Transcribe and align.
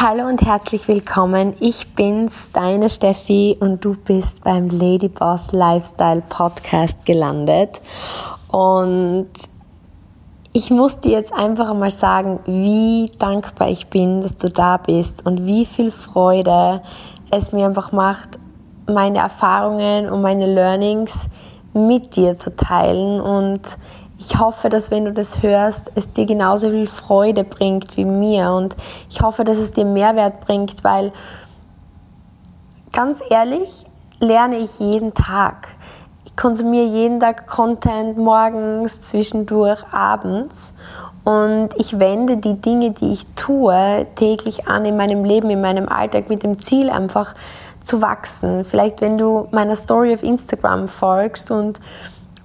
Hallo 0.00 0.28
und 0.28 0.42
herzlich 0.42 0.86
willkommen. 0.86 1.54
Ich 1.58 1.92
bin's, 1.96 2.52
deine 2.52 2.88
Steffi, 2.88 3.56
und 3.58 3.84
du 3.84 3.96
bist 3.96 4.44
beim 4.44 4.68
Ladyboss 4.68 5.50
Lifestyle 5.50 6.22
Podcast 6.28 7.04
gelandet. 7.04 7.80
Und 8.46 9.28
ich 10.52 10.70
muss 10.70 11.00
dir 11.00 11.10
jetzt 11.10 11.32
einfach 11.32 11.74
mal 11.74 11.90
sagen, 11.90 12.38
wie 12.46 13.10
dankbar 13.18 13.70
ich 13.70 13.88
bin, 13.88 14.20
dass 14.20 14.36
du 14.36 14.48
da 14.50 14.76
bist 14.76 15.26
und 15.26 15.46
wie 15.46 15.66
viel 15.66 15.90
Freude 15.90 16.80
es 17.32 17.50
mir 17.50 17.66
einfach 17.66 17.90
macht, 17.90 18.38
meine 18.86 19.18
Erfahrungen 19.18 20.08
und 20.08 20.22
meine 20.22 20.46
Learnings 20.46 21.28
mit 21.74 22.14
dir 22.14 22.36
zu 22.36 22.54
teilen 22.54 23.20
und 23.20 23.76
ich 24.18 24.38
hoffe, 24.38 24.68
dass 24.68 24.90
wenn 24.90 25.04
du 25.04 25.12
das 25.12 25.42
hörst, 25.42 25.92
es 25.94 26.12
dir 26.12 26.26
genauso 26.26 26.70
viel 26.70 26.88
Freude 26.88 27.44
bringt 27.44 27.96
wie 27.96 28.04
mir. 28.04 28.50
Und 28.50 28.76
ich 29.08 29.20
hoffe, 29.20 29.44
dass 29.44 29.58
es 29.58 29.72
dir 29.72 29.84
Mehrwert 29.84 30.40
bringt, 30.40 30.82
weil 30.82 31.12
ganz 32.92 33.22
ehrlich, 33.30 33.86
lerne 34.18 34.56
ich 34.58 34.80
jeden 34.80 35.14
Tag. 35.14 35.68
Ich 36.24 36.34
konsumiere 36.34 36.86
jeden 36.86 37.20
Tag 37.20 37.46
Content, 37.46 38.18
morgens, 38.18 39.02
zwischendurch, 39.02 39.84
abends. 39.92 40.74
Und 41.22 41.68
ich 41.76 42.00
wende 42.00 42.38
die 42.38 42.60
Dinge, 42.60 42.90
die 42.90 43.12
ich 43.12 43.24
tue, 43.36 44.06
täglich 44.16 44.66
an 44.66 44.84
in 44.84 44.96
meinem 44.96 45.24
Leben, 45.24 45.48
in 45.50 45.60
meinem 45.60 45.88
Alltag 45.88 46.28
mit 46.28 46.42
dem 46.42 46.60
Ziel 46.60 46.90
einfach 46.90 47.34
zu 47.84 48.02
wachsen. 48.02 48.64
Vielleicht 48.64 49.00
wenn 49.00 49.16
du 49.16 49.46
meiner 49.52 49.76
Story 49.76 50.12
auf 50.12 50.24
Instagram 50.24 50.88
folgst 50.88 51.52
und 51.52 51.78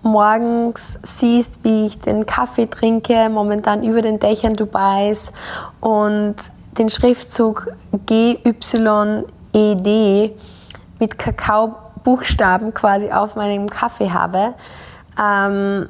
morgens 0.04 1.00
siehst, 1.02 1.64
wie 1.64 1.88
ich 1.88 2.00
den 2.00 2.26
Kaffee 2.26 2.68
trinke, 2.68 3.30
momentan 3.30 3.84
über 3.84 4.02
den 4.02 4.20
Dächern 4.20 4.54
Dubais 4.54 5.32
und 5.80 6.36
den 6.78 6.90
Schriftzug 6.90 7.70
GYED 8.06 8.36
mit 11.00 11.18
Kakao-Buchstaben 11.18 12.74
quasi 12.74 13.12
auf 13.12 13.36
meinem 13.36 13.70
Kaffee 13.70 14.12
habe, 14.12 14.54
ähm, 15.22 15.88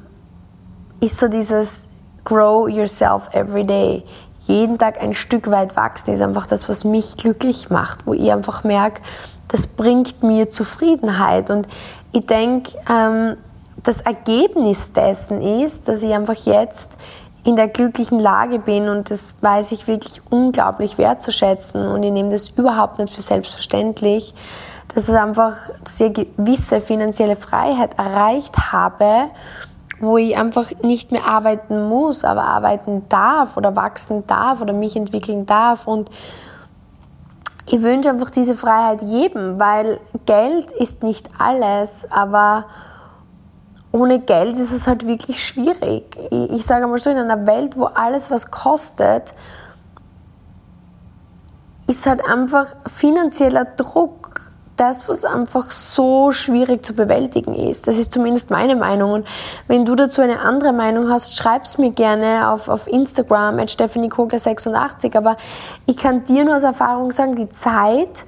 ist 0.99 1.19
so 1.19 1.27
dieses 1.27 1.89
Grow 2.23 2.69
yourself 2.69 3.29
every 3.33 3.65
day. 3.65 4.03
Jeden 4.41 4.77
Tag 4.77 5.01
ein 5.01 5.13
Stück 5.13 5.49
weit 5.49 5.75
wachsen 5.75 6.13
ist 6.13 6.21
einfach 6.21 6.47
das, 6.47 6.67
was 6.69 6.83
mich 6.83 7.17
glücklich 7.17 7.69
macht, 7.69 8.05
wo 8.05 8.13
ich 8.13 8.31
einfach 8.31 8.63
merke, 8.63 9.01
das 9.47 9.67
bringt 9.67 10.23
mir 10.23 10.49
Zufriedenheit. 10.49 11.49
Und 11.49 11.67
ich 12.11 12.25
denke, 12.25 12.77
ähm, 12.89 13.37
das 13.83 14.01
Ergebnis 14.01 14.93
dessen 14.93 15.41
ist, 15.41 15.87
dass 15.87 16.03
ich 16.03 16.13
einfach 16.13 16.35
jetzt 16.45 16.97
in 17.43 17.57
der 17.57 17.67
glücklichen 17.67 18.19
Lage 18.19 18.59
bin 18.59 18.87
und 18.87 19.09
das 19.09 19.35
weiß 19.41 19.73
ich 19.73 19.87
wirklich 19.87 20.21
unglaublich 20.29 20.97
wertzuschätzen 20.97 21.87
und 21.87 22.01
ich 22.03 22.11
nehme 22.11 22.29
das 22.29 22.49
überhaupt 22.49 22.99
nicht 22.99 23.13
für 23.13 23.21
selbstverständlich, 23.21 24.33
dass 24.95 25.09
es 25.09 25.15
einfach, 25.15 25.55
dass 25.83 25.99
ich 25.99 26.15
eine 26.15 26.25
gewisse 26.25 26.79
finanzielle 26.79 27.35
Freiheit 27.35 27.97
erreicht 27.97 28.71
habe, 28.71 29.29
wo 29.99 30.17
ich 30.17 30.37
einfach 30.37 30.71
nicht 30.83 31.11
mehr 31.11 31.25
arbeiten 31.25 31.89
muss, 31.89 32.23
aber 32.23 32.43
arbeiten 32.43 33.07
darf 33.09 33.57
oder 33.57 33.75
wachsen 33.75 34.25
darf 34.27 34.61
oder 34.61 34.73
mich 34.73 34.95
entwickeln 34.95 35.45
darf. 35.45 35.87
Und 35.87 36.09
ich 37.69 37.81
wünsche 37.81 38.09
einfach 38.09 38.29
diese 38.29 38.55
Freiheit 38.55 39.01
jedem, 39.01 39.59
weil 39.59 39.99
Geld 40.25 40.71
ist 40.71 41.03
nicht 41.03 41.29
alles, 41.37 42.07
aber 42.11 42.65
ohne 43.93 44.19
Geld 44.19 44.57
ist 44.57 44.73
es 44.73 44.87
halt 44.87 45.07
wirklich 45.07 45.41
schwierig. 45.41 46.17
Ich, 46.31 46.51
ich 46.51 46.65
sage 46.65 46.87
mal 46.87 46.97
so, 46.97 47.11
in 47.11 47.17
einer 47.17 47.47
Welt, 47.47 47.77
wo 47.77 47.85
alles 47.85 48.31
was 48.31 48.49
kostet, 48.49 49.33
ist 51.87 52.05
halt 52.07 52.27
einfach 52.27 52.75
finanzieller 52.87 53.65
Druck 53.65 54.51
das, 54.77 55.07
was 55.07 55.25
einfach 55.25 55.69
so 55.69 56.31
schwierig 56.31 56.83
zu 56.83 56.95
bewältigen 56.95 57.53
ist. 57.53 57.85
Das 57.85 57.99
ist 57.99 58.11
zumindest 58.11 58.49
meine 58.49 58.75
Meinung. 58.75 59.11
Und 59.11 59.27
wenn 59.67 59.85
du 59.85 59.93
dazu 59.93 60.21
eine 60.21 60.39
andere 60.39 60.73
Meinung 60.73 61.09
hast, 61.11 61.37
schreib 61.37 61.65
es 61.65 61.77
mir 61.77 61.91
gerne 61.91 62.49
auf, 62.49 62.69
auf 62.69 62.87
Instagram 62.87 63.59
at 63.59 63.69
stephaniekogler86. 63.69 65.15
Aber 65.15 65.37
ich 65.85 65.97
kann 65.97 66.23
dir 66.23 66.45
nur 66.45 66.55
aus 66.55 66.63
Erfahrung 66.63 67.11
sagen, 67.11 67.35
die 67.35 67.49
Zeit, 67.49 68.25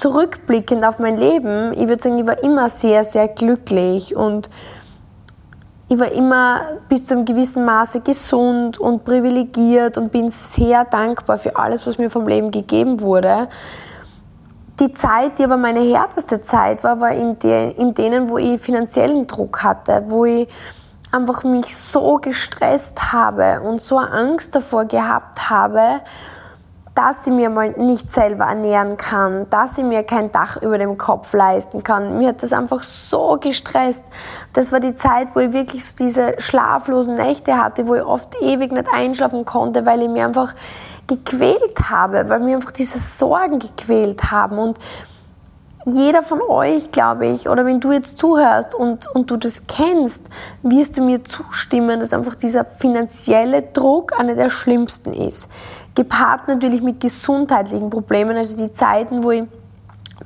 zurückblickend 0.00 0.82
auf 0.82 0.98
mein 0.98 1.18
Leben, 1.18 1.74
ich 1.74 1.86
würde 1.86 2.02
sagen, 2.02 2.18
ich 2.18 2.26
war 2.26 2.42
immer 2.42 2.70
sehr, 2.70 3.04
sehr 3.04 3.28
glücklich 3.28 4.16
und 4.16 4.48
ich 5.88 5.98
war 5.98 6.10
immer 6.10 6.62
bis 6.88 7.04
zu 7.04 7.14
einem 7.14 7.26
gewissen 7.26 7.66
Maße 7.66 8.00
gesund 8.00 8.78
und 8.78 9.04
privilegiert 9.04 9.98
und 9.98 10.10
bin 10.10 10.30
sehr 10.30 10.86
dankbar 10.86 11.36
für 11.36 11.54
alles, 11.54 11.86
was 11.86 11.98
mir 11.98 12.08
vom 12.08 12.26
Leben 12.26 12.50
gegeben 12.50 13.02
wurde. 13.02 13.48
Die 14.78 14.90
Zeit, 14.94 15.38
die 15.38 15.44
aber 15.44 15.58
meine 15.58 15.80
härteste 15.80 16.40
Zeit 16.40 16.82
war, 16.82 16.98
war 17.02 17.12
in, 17.12 17.38
der, 17.38 17.76
in 17.76 17.92
denen, 17.92 18.30
wo 18.30 18.38
ich 18.38 18.58
finanziellen 18.58 19.26
Druck 19.26 19.62
hatte, 19.62 20.04
wo 20.06 20.24
ich 20.24 20.48
einfach 21.12 21.44
mich 21.44 21.76
so 21.76 22.16
gestresst 22.16 23.12
habe 23.12 23.60
und 23.60 23.82
so 23.82 23.98
Angst 23.98 24.54
davor 24.54 24.86
gehabt 24.86 25.50
habe, 25.50 26.00
dass 26.94 27.26
ich 27.26 27.32
mir 27.32 27.50
mal 27.50 27.70
nicht 27.70 28.10
selber 28.10 28.46
ernähren 28.46 28.96
kann, 28.96 29.48
dass 29.50 29.78
ich 29.78 29.84
mir 29.84 30.02
kein 30.02 30.32
Dach 30.32 30.60
über 30.60 30.76
dem 30.76 30.98
Kopf 30.98 31.32
leisten 31.32 31.84
kann. 31.84 32.18
Mir 32.18 32.28
hat 32.28 32.42
das 32.42 32.52
einfach 32.52 32.82
so 32.82 33.38
gestresst. 33.40 34.04
Das 34.52 34.72
war 34.72 34.80
die 34.80 34.94
Zeit, 34.94 35.28
wo 35.34 35.40
ich 35.40 35.52
wirklich 35.52 35.84
so 35.84 35.96
diese 35.96 36.34
schlaflosen 36.38 37.14
Nächte 37.14 37.56
hatte, 37.56 37.86
wo 37.86 37.94
ich 37.94 38.02
oft 38.02 38.34
ewig 38.42 38.72
nicht 38.72 38.88
einschlafen 38.92 39.44
konnte, 39.44 39.86
weil 39.86 40.02
ich 40.02 40.08
mir 40.08 40.26
einfach 40.26 40.54
gequält 41.06 41.90
habe, 41.90 42.28
weil 42.28 42.40
mir 42.40 42.56
einfach 42.56 42.70
diese 42.70 42.98
Sorgen 42.98 43.58
gequält 43.58 44.30
haben. 44.30 44.58
Und 44.58 44.78
jeder 45.86 46.22
von 46.22 46.40
euch, 46.42 46.92
glaube 46.92 47.26
ich, 47.26 47.48
oder 47.48 47.64
wenn 47.64 47.80
du 47.80 47.92
jetzt 47.92 48.18
zuhörst 48.18 48.74
und, 48.74 49.06
und 49.14 49.30
du 49.30 49.36
das 49.36 49.66
kennst, 49.66 50.28
wirst 50.62 50.98
du 50.98 51.02
mir 51.02 51.24
zustimmen, 51.24 52.00
dass 52.00 52.12
einfach 52.12 52.34
dieser 52.34 52.64
finanzielle 52.64 53.62
Druck 53.62 54.18
einer 54.18 54.34
der 54.34 54.50
schlimmsten 54.50 55.14
ist. 55.14 55.48
Gepaart 55.94 56.48
natürlich 56.48 56.82
mit 56.82 57.00
gesundheitlichen 57.00 57.88
Problemen, 57.88 58.36
also 58.36 58.56
die 58.56 58.72
Zeiten, 58.72 59.24
wo 59.24 59.30
ich 59.30 59.44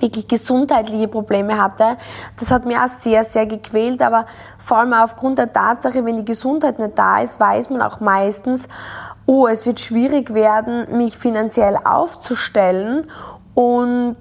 wirklich 0.00 0.26
gesundheitliche 0.26 1.06
Probleme 1.06 1.56
hatte, 1.56 1.96
das 2.40 2.50
hat 2.50 2.66
mir 2.66 2.82
auch 2.82 2.88
sehr, 2.88 3.22
sehr 3.22 3.46
gequält, 3.46 4.02
aber 4.02 4.26
vor 4.58 4.78
allem 4.78 4.92
aufgrund 4.92 5.38
der 5.38 5.52
Tatsache, 5.52 6.04
wenn 6.04 6.16
die 6.16 6.24
Gesundheit 6.24 6.80
nicht 6.80 6.98
da 6.98 7.20
ist, 7.20 7.38
weiß 7.38 7.70
man 7.70 7.80
auch 7.80 8.00
meistens, 8.00 8.68
oh, 9.26 9.46
es 9.46 9.66
wird 9.66 9.78
schwierig 9.78 10.34
werden, 10.34 10.98
mich 10.98 11.16
finanziell 11.16 11.78
aufzustellen 11.82 13.08
und 13.54 14.18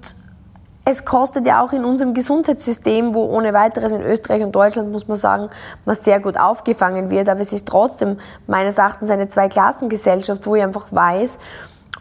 es 0.84 1.04
kostet 1.04 1.46
ja 1.46 1.64
auch 1.64 1.72
in 1.72 1.84
unserem 1.84 2.12
Gesundheitssystem, 2.12 3.14
wo 3.14 3.24
ohne 3.24 3.54
weiteres 3.54 3.92
in 3.92 4.02
Österreich 4.02 4.42
und 4.42 4.52
Deutschland, 4.52 4.92
muss 4.92 5.08
man 5.08 5.16
sagen, 5.16 5.48
man 5.86 5.96
sehr 5.96 6.20
gut 6.20 6.38
aufgefangen 6.38 7.10
wird, 7.10 7.28
aber 7.28 7.40
es 7.40 7.52
ist 7.52 7.66
trotzdem 7.66 8.18
meines 8.46 8.76
Erachtens 8.76 9.10
eine 9.10 9.28
Zweiklassengesellschaft, 9.28 10.46
wo 10.46 10.56
ich 10.56 10.62
einfach 10.62 10.92
weiß, 10.92 11.38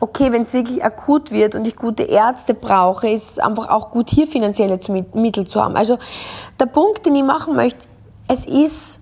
okay, 0.01 0.33
wenn 0.33 0.41
es 0.41 0.53
wirklich 0.53 0.83
akut 0.83 1.31
wird 1.31 1.55
und 1.55 1.66
ich 1.66 1.77
gute 1.77 2.03
Ärzte 2.03 2.53
brauche, 2.53 3.09
ist 3.09 3.31
es 3.31 3.39
einfach 3.39 3.69
auch 3.69 3.89
gut, 3.89 4.09
hier 4.09 4.27
finanzielle 4.27 4.77
Mittel 5.13 5.47
zu 5.47 5.63
haben. 5.63 5.77
Also 5.77 5.97
der 6.59 6.65
Punkt, 6.65 7.05
den 7.05 7.15
ich 7.15 7.23
machen 7.23 7.55
möchte, 7.55 7.85
es 8.27 8.45
ist 8.45 9.00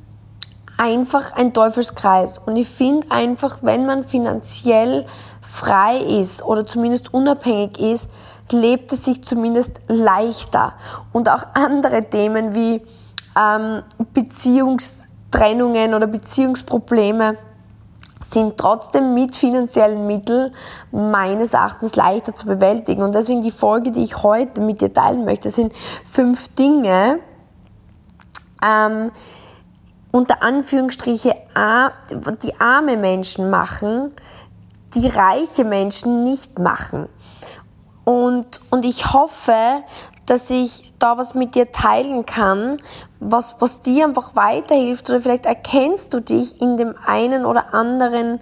einfach 0.77 1.31
ein 1.33 1.53
Teufelskreis. 1.53 2.37
Und 2.39 2.55
ich 2.55 2.67
finde 2.67 3.09
einfach, 3.09 3.59
wenn 3.61 3.87
man 3.87 4.03
finanziell 4.03 5.05
frei 5.41 5.97
ist 5.97 6.43
oder 6.43 6.65
zumindest 6.65 7.13
unabhängig 7.13 7.79
ist, 7.79 8.09
lebt 8.51 8.93
es 8.93 9.05
sich 9.05 9.23
zumindest 9.23 9.81
leichter. 9.87 10.73
Und 11.11 11.29
auch 11.29 11.43
andere 11.53 12.09
Themen 12.09 12.55
wie 12.55 12.81
ähm, 13.37 13.83
Beziehungstrennungen 14.13 15.93
oder 15.93 16.07
Beziehungsprobleme 16.07 17.37
sind 18.23 18.57
trotzdem 18.57 19.13
mit 19.13 19.35
finanziellen 19.35 20.05
Mitteln 20.07 20.53
meines 20.91 21.53
Erachtens 21.53 21.95
leichter 21.95 22.35
zu 22.35 22.45
bewältigen. 22.45 23.01
Und 23.01 23.15
deswegen 23.15 23.41
die 23.41 23.51
Folge, 23.51 23.91
die 23.91 24.03
ich 24.03 24.23
heute 24.23 24.61
mit 24.61 24.81
dir 24.81 24.93
teilen 24.93 25.25
möchte, 25.25 25.49
sind 25.49 25.73
fünf 26.05 26.47
Dinge, 26.49 27.19
ähm, 28.63 29.11
unter 30.11 30.43
Anführungsstriche, 30.43 31.35
die 32.43 32.59
arme 32.59 32.97
Menschen 32.97 33.49
machen, 33.49 34.11
die 34.93 35.07
reiche 35.07 35.63
Menschen 35.63 36.25
nicht 36.25 36.59
machen. 36.59 37.07
Und, 38.03 38.59
und 38.69 38.83
ich 38.83 39.13
hoffe, 39.13 39.83
dass 40.25 40.49
ich 40.49 40.93
da 40.99 41.17
was 41.17 41.35
mit 41.35 41.55
dir 41.55 41.71
teilen 41.71 42.25
kann, 42.25 42.77
was, 43.19 43.55
was 43.59 43.81
dir 43.81 44.05
einfach 44.05 44.35
weiterhilft 44.35 45.09
oder 45.09 45.19
vielleicht 45.19 45.45
erkennst 45.45 46.13
du 46.13 46.21
dich 46.21 46.61
in 46.61 46.77
dem 46.77 46.95
einen 47.05 47.45
oder 47.45 47.73
anderen 47.73 48.39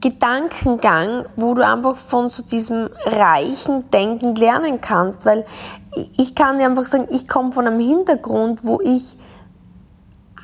Gedankengang, 0.00 1.24
wo 1.36 1.54
du 1.54 1.66
einfach 1.66 1.96
von 1.96 2.28
so 2.28 2.42
diesem 2.42 2.90
reichen 3.06 3.90
Denken 3.90 4.34
lernen 4.34 4.80
kannst, 4.80 5.24
weil 5.24 5.46
ich 6.18 6.34
kann 6.34 6.58
dir 6.58 6.66
einfach 6.66 6.86
sagen, 6.86 7.08
ich 7.10 7.26
komme 7.26 7.52
von 7.52 7.66
einem 7.66 7.80
Hintergrund, 7.80 8.60
wo 8.64 8.80
ich 8.82 9.16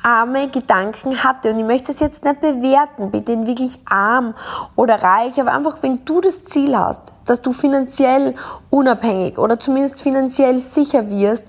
arme 0.03 0.49
Gedanken 0.49 1.23
hatte. 1.23 1.51
Und 1.51 1.59
ich 1.59 1.65
möchte 1.65 1.87
das 1.91 1.99
jetzt 1.99 2.23
nicht 2.23 2.41
bewerten, 2.41 3.11
bitte 3.11 3.33
ihn 3.33 3.47
wirklich 3.47 3.79
arm 3.85 4.33
oder 4.75 5.01
reich, 5.01 5.39
aber 5.39 5.53
einfach, 5.53 5.81
wenn 5.81 6.03
du 6.05 6.21
das 6.21 6.43
Ziel 6.45 6.77
hast, 6.77 7.11
dass 7.25 7.41
du 7.41 7.51
finanziell 7.51 8.35
unabhängig 8.69 9.37
oder 9.37 9.59
zumindest 9.59 10.01
finanziell 10.01 10.57
sicher 10.57 11.09
wirst, 11.09 11.47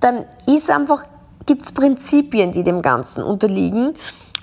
dann 0.00 0.24
ist 0.46 0.70
einfach, 0.70 1.04
gibt 1.46 1.62
es 1.62 1.72
Prinzipien, 1.72 2.52
die 2.52 2.62
dem 2.62 2.82
Ganzen 2.82 3.22
unterliegen. 3.22 3.94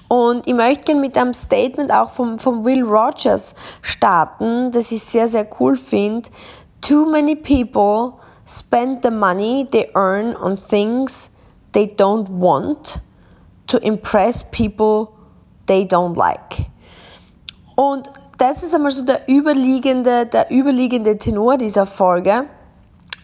Und 0.08 0.46
ich 0.46 0.54
möchte 0.54 0.86
gerne 0.86 1.02
mit 1.02 1.18
einem 1.18 1.34
Statement 1.34 1.92
auch 1.92 2.10
vom, 2.10 2.38
vom 2.38 2.64
Will 2.64 2.84
Rogers 2.84 3.56
starten, 3.82 4.72
das 4.72 4.92
ich 4.92 5.04
sehr, 5.04 5.28
sehr 5.28 5.48
cool 5.60 5.76
finde. 5.76 6.30
Too 6.82 7.10
many 7.10 7.36
people 7.36 8.14
spend 8.48 9.02
the 9.04 9.10
money 9.10 9.68
they 9.72 9.90
earn 9.96 10.36
on 10.36 10.56
things 10.56 11.32
they 11.74 11.86
don't 11.86 12.28
want 12.30 13.00
to 13.68 13.78
impress 13.78 14.44
people 14.44 15.10
they 15.68 15.84
don't 15.84 16.16
like. 16.16 16.68
Und 17.76 18.10
das 18.38 18.64
ist 18.64 18.74
einmal 18.74 18.92
so 18.92 19.06
der 19.06 19.28
überliegende, 19.30 20.26
der 20.26 20.52
überliegende 20.52 21.18
Tenor 21.18 21.58
dieser 21.58 21.86
Folge. 21.86 22.46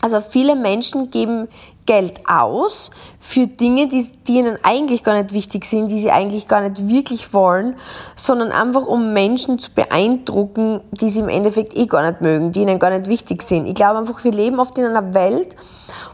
Also 0.01 0.19
viele 0.21 0.55
Menschen 0.55 1.11
geben 1.11 1.47
Geld 1.85 2.21
aus 2.27 2.91
für 3.19 3.47
Dinge, 3.47 3.87
die, 3.87 4.07
die 4.27 4.37
ihnen 4.37 4.57
eigentlich 4.63 5.03
gar 5.03 5.21
nicht 5.21 5.33
wichtig 5.33 5.65
sind, 5.65 5.89
die 5.89 5.99
sie 5.99 6.11
eigentlich 6.11 6.47
gar 6.47 6.61
nicht 6.61 6.87
wirklich 6.87 7.33
wollen, 7.33 7.75
sondern 8.15 8.51
einfach 8.51 8.85
um 8.85 9.13
Menschen 9.13 9.59
zu 9.59 9.71
beeindrucken, 9.71 10.81
die 10.91 11.09
sie 11.09 11.21
im 11.21 11.29
Endeffekt 11.29 11.75
eh 11.75 11.87
gar 11.87 12.09
nicht 12.09 12.21
mögen, 12.21 12.51
die 12.51 12.61
ihnen 12.61 12.79
gar 12.79 12.91
nicht 12.91 13.07
wichtig 13.07 13.41
sind. 13.41 13.65
Ich 13.65 13.75
glaube 13.75 13.99
einfach, 13.99 14.23
wir 14.23 14.31
leben 14.31 14.59
oft 14.59 14.77
in 14.77 14.85
einer 14.85 15.13
Welt, 15.13 15.55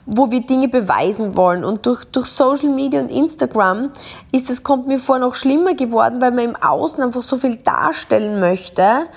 wo 0.06 0.31
wir 0.31 0.42
Dinge 0.42 0.69
beweisen 0.69 1.36
wollen. 1.36 1.64
Und 1.64 1.86
durch, 1.86 2.06
durch 2.06 2.28
Social 2.28 2.69
Media 2.69 3.02
und 3.02 3.10
Instagram 3.10 3.92
ist 4.31 4.50
das, 4.50 4.64
kommt 4.64 4.88
mir 4.88 5.00
vor, 5.00 5.19
noch 5.19 5.36
schlimmer 5.36 5.75
geworden, 5.75 6.22
weil 6.22 6.31
man 6.31 6.46
im 6.46 6.56
Außen 6.56 7.04
einfach 7.04 7.22
so 7.22 7.36
viel 7.36 7.58
darstellen 7.58 8.40
möchte 8.40 9.08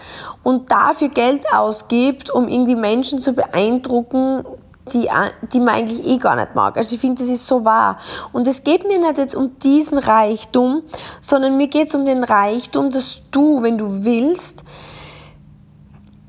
und 0.42 0.70
dafür 0.70 1.08
Geld 1.08 1.42
ausgibt, 1.54 2.30
um 2.30 2.48
irgendwie 2.48 2.74
Menschen 2.74 3.20
zu 3.20 3.32
beeindrucken, 3.32 4.44
die, 4.92 5.08
die 5.52 5.60
man 5.60 5.74
eigentlich 5.74 6.06
eh 6.06 6.18
gar 6.18 6.36
nicht 6.36 6.54
mag. 6.54 6.76
Also 6.76 6.94
ich 6.94 7.00
finde, 7.00 7.22
das 7.22 7.28
ist 7.28 7.46
so 7.46 7.64
wahr. 7.64 7.98
Und 8.32 8.46
es 8.46 8.62
geht 8.62 8.86
mir 8.86 8.98
nicht 8.98 9.18
jetzt 9.18 9.34
um 9.34 9.58
diesen 9.58 9.98
Reichtum, 9.98 10.82
sondern 11.20 11.56
mir 11.56 11.68
geht 11.68 11.88
es 11.88 11.94
um 11.94 12.06
den 12.06 12.24
Reichtum, 12.24 12.90
dass 12.90 13.20
du, 13.30 13.62
wenn 13.62 13.78
du 13.78 14.04
willst, 14.04 14.62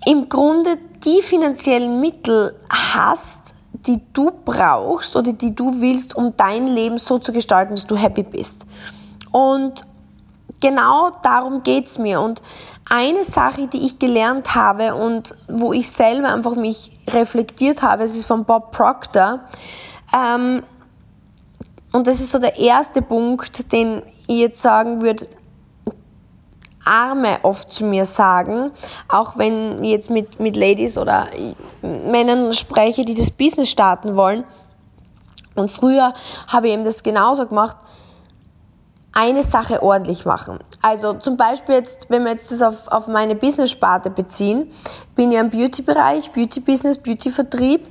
im 0.06 0.30
Grunde 0.30 0.78
die 1.04 1.22
finanziellen 1.22 2.00
Mittel 2.00 2.56
hast, 2.70 3.54
die 3.88 4.00
du 4.14 4.32
brauchst 4.46 5.16
oder 5.16 5.34
die 5.34 5.54
du 5.56 5.82
willst, 5.82 6.16
um 6.16 6.36
dein 6.38 6.68
Leben 6.68 6.98
so 6.98 7.18
zu 7.18 7.32
gestalten, 7.32 7.76
dass 7.76 7.88
du 7.88 7.96
happy 7.96 8.24
bist. 8.24 8.66
Und 9.32 9.86
genau 10.60 11.12
darum 11.24 11.64
geht 11.64 11.88
es 11.88 11.98
mir. 11.98 12.22
Und 12.22 12.42
eine 12.86 13.24
Sache, 13.24 13.68
die 13.68 13.86
ich 13.86 14.00
gelernt 14.00 14.56
habe 14.56 14.96
und 14.96 15.34
wo 15.48 15.74
ich 15.74 15.90
selber 15.90 16.34
einfach 16.34 16.56
mich 16.56 16.92
reflektiert 17.08 17.82
habe, 17.82 18.04
es 18.04 18.16
ist 18.16 18.26
von 18.26 18.46
Bob 18.46 18.72
Proctor. 18.72 19.40
Ähm, 20.14 20.64
und 21.92 22.08
das 22.08 22.22
ist 22.22 22.32
so 22.32 22.40
der 22.40 22.58
erste 22.58 23.02
Punkt, 23.02 23.72
den 23.72 24.02
ich 24.28 24.40
jetzt 24.40 24.62
sagen 24.62 25.02
würde, 25.02 25.28
Arme 26.84 27.40
oft 27.44 27.72
zu 27.72 27.86
mir 27.86 28.06
sagen, 28.06 28.72
auch 29.08 29.38
wenn 29.38 29.84
ich 29.84 29.92
jetzt 29.92 30.10
mit, 30.10 30.40
mit 30.40 30.58
Ladies 30.58 30.98
oder 30.98 31.28
Männern 31.82 32.54
spreche, 32.54 33.06
die 33.06 33.14
das 33.14 33.30
Business 33.30 33.70
starten 33.70 34.16
wollen. 34.16 34.44
Und 35.54 35.70
früher 35.70 36.14
habe 36.48 36.68
ich 36.68 36.74
eben 36.74 36.86
das 36.86 37.04
genauso 37.04 37.46
gemacht 37.46 37.78
eine 39.14 39.44
Sache 39.44 39.84
ordentlich 39.84 40.26
machen. 40.26 40.60
Also 40.82 41.14
zum 41.14 41.38
Beispiel 41.38 41.76
jetzt, 41.76 42.10
wenn 42.10 42.24
wir 42.24 42.32
jetzt 42.32 42.52
das 42.52 42.62
auf, 42.62 42.88
auf 42.88 43.08
meine 43.08 43.36
Business-Sparte 43.36 44.10
beziehen, 44.10 44.72
bin 45.16 45.32
ich 45.32 45.38
im 45.38 45.50
Beauty-Bereich, 45.50 46.32
Beauty-Business, 46.32 47.00
Beauty-Vertrieb 47.00 47.88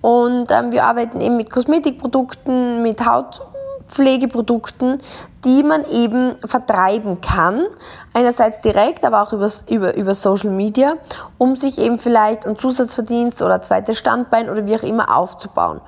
und 0.00 0.50
ähm, 0.50 0.72
wir 0.72 0.84
arbeiten 0.84 1.20
eben 1.20 1.36
mit 1.36 1.50
Kosmetikprodukten, 1.50 2.82
mit 2.82 3.04
Hautpflegeprodukten, 3.04 5.00
die 5.44 5.62
man 5.62 5.84
eben 5.86 6.36
vertreiben 6.44 7.20
kann. 7.20 7.66
Einerseits 8.14 8.60
direkt, 8.60 9.04
aber 9.04 9.22
auch 9.22 9.32
über, 9.32 9.50
über, 9.68 9.94
über 9.94 10.14
Social 10.14 10.50
Media, 10.50 10.94
um 11.36 11.56
sich 11.56 11.78
eben 11.78 11.98
vielleicht 11.98 12.46
einen 12.46 12.56
Zusatzverdienst 12.56 13.42
oder 13.42 13.60
zweites 13.60 13.98
Standbein 13.98 14.48
oder 14.48 14.66
wie 14.66 14.76
auch 14.76 14.84
immer 14.84 15.14
aufzubauen. 15.14 15.80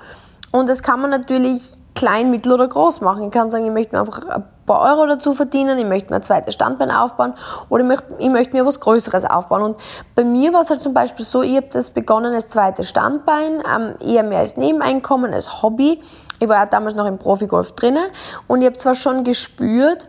Und 0.51 0.67
das 0.69 0.83
kann 0.83 1.01
man 1.01 1.09
natürlich 1.09 1.75
klein, 1.95 2.29
mittel 2.29 2.51
oder 2.53 2.67
groß 2.67 3.01
machen. 3.01 3.25
Ich 3.25 3.31
kann 3.31 3.49
sagen, 3.49 3.65
ich 3.65 3.71
möchte 3.71 3.95
mir 3.95 4.01
einfach 4.01 4.27
ein 4.27 4.43
paar 4.65 4.81
Euro 4.81 5.05
dazu 5.05 5.33
verdienen, 5.33 5.77
ich 5.77 5.85
möchte 5.85 6.11
mir 6.11 6.17
ein 6.17 6.23
zweites 6.23 6.53
Standbein 6.53 6.91
aufbauen 6.91 7.33
oder 7.69 7.83
ich 7.83 7.87
möchte, 7.87 8.15
ich 8.19 8.29
möchte 8.29 8.55
mir 8.55 8.65
was 8.65 8.79
Größeres 8.79 9.25
aufbauen. 9.25 9.63
Und 9.63 9.77
bei 10.15 10.23
mir 10.23 10.53
war 10.53 10.61
es 10.61 10.69
halt 10.69 10.81
zum 10.81 10.93
Beispiel 10.93 11.25
so, 11.25 11.41
ich 11.41 11.55
habe 11.55 11.67
das 11.71 11.91
begonnen 11.91 12.33
als 12.33 12.47
zweites 12.47 12.89
Standbein, 12.89 13.61
ähm, 13.69 13.95
eher 13.99 14.23
mehr 14.23 14.39
als 14.39 14.57
Nebeneinkommen, 14.57 15.33
als 15.33 15.61
Hobby. 15.61 15.99
Ich 16.39 16.49
war 16.49 16.57
ja 16.57 16.65
damals 16.65 16.95
noch 16.95 17.05
im 17.05 17.17
Profigolf 17.17 17.73
drinnen 17.73 18.05
und 18.47 18.61
ich 18.61 18.67
habe 18.67 18.77
zwar 18.77 18.95
schon 18.95 19.23
gespürt, 19.23 20.07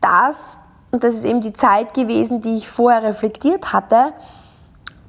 dass, 0.00 0.60
und 0.90 1.04
das 1.04 1.14
ist 1.14 1.24
eben 1.24 1.40
die 1.40 1.52
Zeit 1.52 1.94
gewesen, 1.94 2.40
die 2.40 2.56
ich 2.56 2.68
vorher 2.68 3.02
reflektiert 3.02 3.72
hatte, 3.72 4.12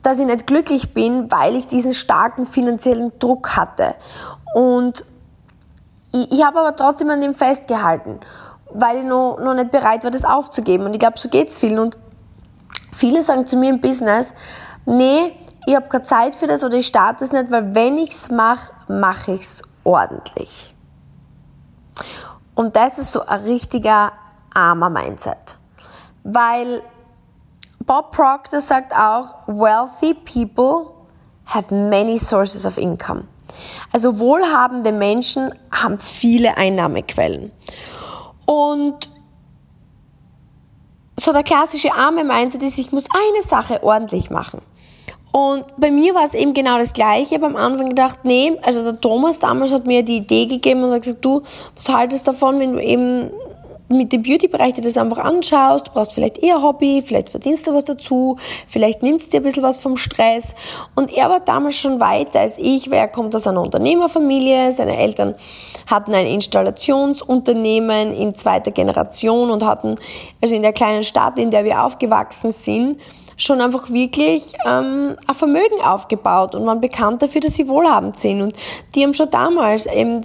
dass 0.03 0.19
ich 0.19 0.25
nicht 0.25 0.47
glücklich 0.47 0.93
bin, 0.93 1.31
weil 1.31 1.55
ich 1.55 1.67
diesen 1.67 1.93
starken 1.93 2.45
finanziellen 2.45 3.11
Druck 3.19 3.55
hatte. 3.55 3.95
Und 4.55 5.05
ich, 6.11 6.31
ich 6.31 6.43
habe 6.43 6.59
aber 6.59 6.75
trotzdem 6.75 7.09
an 7.09 7.21
dem 7.21 7.33
festgehalten, 7.33 8.19
weil 8.73 8.99
ich 8.99 9.03
noch, 9.03 9.39
noch 9.39 9.53
nicht 9.53 9.71
bereit 9.71 10.03
war, 10.03 10.11
das 10.11 10.25
aufzugeben. 10.25 10.85
Und 10.85 10.93
ich 10.93 10.99
glaube, 10.99 11.17
so 11.17 11.29
geht 11.29 11.49
es 11.49 11.59
vielen. 11.59 11.79
Und 11.79 11.97
viele 12.91 13.23
sagen 13.23 13.45
zu 13.45 13.57
mir 13.57 13.69
im 13.69 13.81
Business, 13.81 14.33
nee, 14.85 15.33
ich 15.65 15.75
habe 15.75 15.87
keine 15.87 16.03
Zeit 16.03 16.35
für 16.35 16.47
das 16.47 16.63
oder 16.63 16.77
ich 16.77 16.87
starte 16.87 17.23
es 17.23 17.31
nicht, 17.31 17.51
weil 17.51 17.75
wenn 17.75 17.97
ich 17.97 18.11
es 18.11 18.31
mache, 18.31 18.73
mache 18.87 19.33
ich 19.33 19.41
es 19.41 19.63
ordentlich. 19.83 20.73
Und 22.55 22.75
das 22.75 22.97
ist 22.97 23.11
so 23.11 23.25
ein 23.25 23.41
richtiger 23.41 24.11
armer 24.53 24.89
Mindset. 24.89 25.57
Weil 26.23 26.83
Bob 27.85 28.11
Proctor 28.11 28.59
sagt 28.59 28.93
auch, 28.93 29.47
wealthy 29.47 30.13
people 30.13 30.93
have 31.45 31.73
many 31.73 32.17
sources 32.17 32.65
of 32.65 32.77
income. 32.77 33.23
Also 33.91 34.19
wohlhabende 34.19 34.91
Menschen 34.91 35.53
haben 35.71 35.97
viele 35.97 36.57
Einnahmequellen. 36.57 37.51
Und 38.51 39.09
so 41.17 41.31
der 41.31 41.43
klassische 41.43 41.93
arme 41.93 42.25
Mindset 42.25 42.61
ist, 42.63 42.77
ich 42.77 42.91
muss 42.91 43.05
eine 43.09 43.43
Sache 43.43 43.81
ordentlich 43.81 44.29
machen. 44.29 44.61
Und 45.31 45.63
bei 45.77 45.89
mir 45.89 46.13
war 46.13 46.25
es 46.25 46.33
eben 46.33 46.53
genau 46.53 46.77
das 46.77 46.91
Gleiche. 46.91 47.27
Ich 47.29 47.33
habe 47.33 47.45
am 47.45 47.55
Anfang 47.55 47.87
gedacht, 47.87 48.25
nee, 48.25 48.57
also 48.63 48.83
der 48.83 48.99
Thomas 48.99 49.39
damals 49.39 49.71
hat 49.71 49.87
mir 49.87 50.03
die 50.03 50.17
Idee 50.17 50.47
gegeben 50.47 50.83
und 50.83 50.91
hat 50.91 51.03
gesagt, 51.03 51.23
du, 51.23 51.43
was 51.77 51.87
haltest 51.87 52.27
davon, 52.27 52.59
wenn 52.59 52.73
du 52.73 52.83
eben 52.83 53.31
mit 53.97 54.11
dem 54.11 54.23
Beauty-Bereich 54.23 54.73
dir 54.73 54.81
das 54.81 54.97
einfach 54.97 55.19
anschaust, 55.19 55.87
du 55.87 55.91
brauchst 55.91 56.13
vielleicht 56.13 56.37
eher 56.37 56.61
Hobby, 56.61 57.03
vielleicht 57.05 57.29
verdienst 57.29 57.67
du 57.67 57.73
was 57.73 57.85
dazu, 57.85 58.37
vielleicht 58.67 59.03
nimmst 59.03 59.27
du 59.27 59.31
dir 59.31 59.41
ein 59.41 59.43
bisschen 59.43 59.63
was 59.63 59.79
vom 59.79 59.97
Stress. 59.97 60.55
Und 60.95 61.11
er 61.15 61.29
war 61.29 61.39
damals 61.39 61.77
schon 61.77 61.99
weiter 61.99 62.41
als 62.41 62.57
ich, 62.57 62.89
weil 62.89 62.99
er 62.99 63.07
kommt 63.07 63.35
aus 63.35 63.47
einer 63.47 63.61
Unternehmerfamilie, 63.61 64.71
seine 64.71 64.97
Eltern 64.97 65.35
hatten 65.87 66.13
ein 66.13 66.25
Installationsunternehmen 66.25 68.13
in 68.13 68.33
zweiter 68.33 68.71
Generation 68.71 69.51
und 69.51 69.65
hatten, 69.65 69.97
also 70.41 70.55
in 70.55 70.61
der 70.61 70.73
kleinen 70.73 71.03
Stadt, 71.03 71.37
in 71.37 71.51
der 71.51 71.63
wir 71.63 71.83
aufgewachsen 71.83 72.51
sind, 72.51 72.99
schon 73.41 73.61
einfach 73.61 73.89
wirklich 73.89 74.53
ähm, 74.65 75.15
ein 75.25 75.35
Vermögen 75.35 75.81
aufgebaut 75.83 76.55
und 76.55 76.65
waren 76.65 76.79
bekannt 76.79 77.21
dafür, 77.21 77.41
dass 77.41 77.55
sie 77.55 77.67
wohlhabend 77.67 78.19
sind. 78.19 78.41
Und 78.41 78.53
die 78.95 79.03
haben 79.03 79.13
schon 79.13 79.29
damals 79.29 79.85
eben 79.85 80.21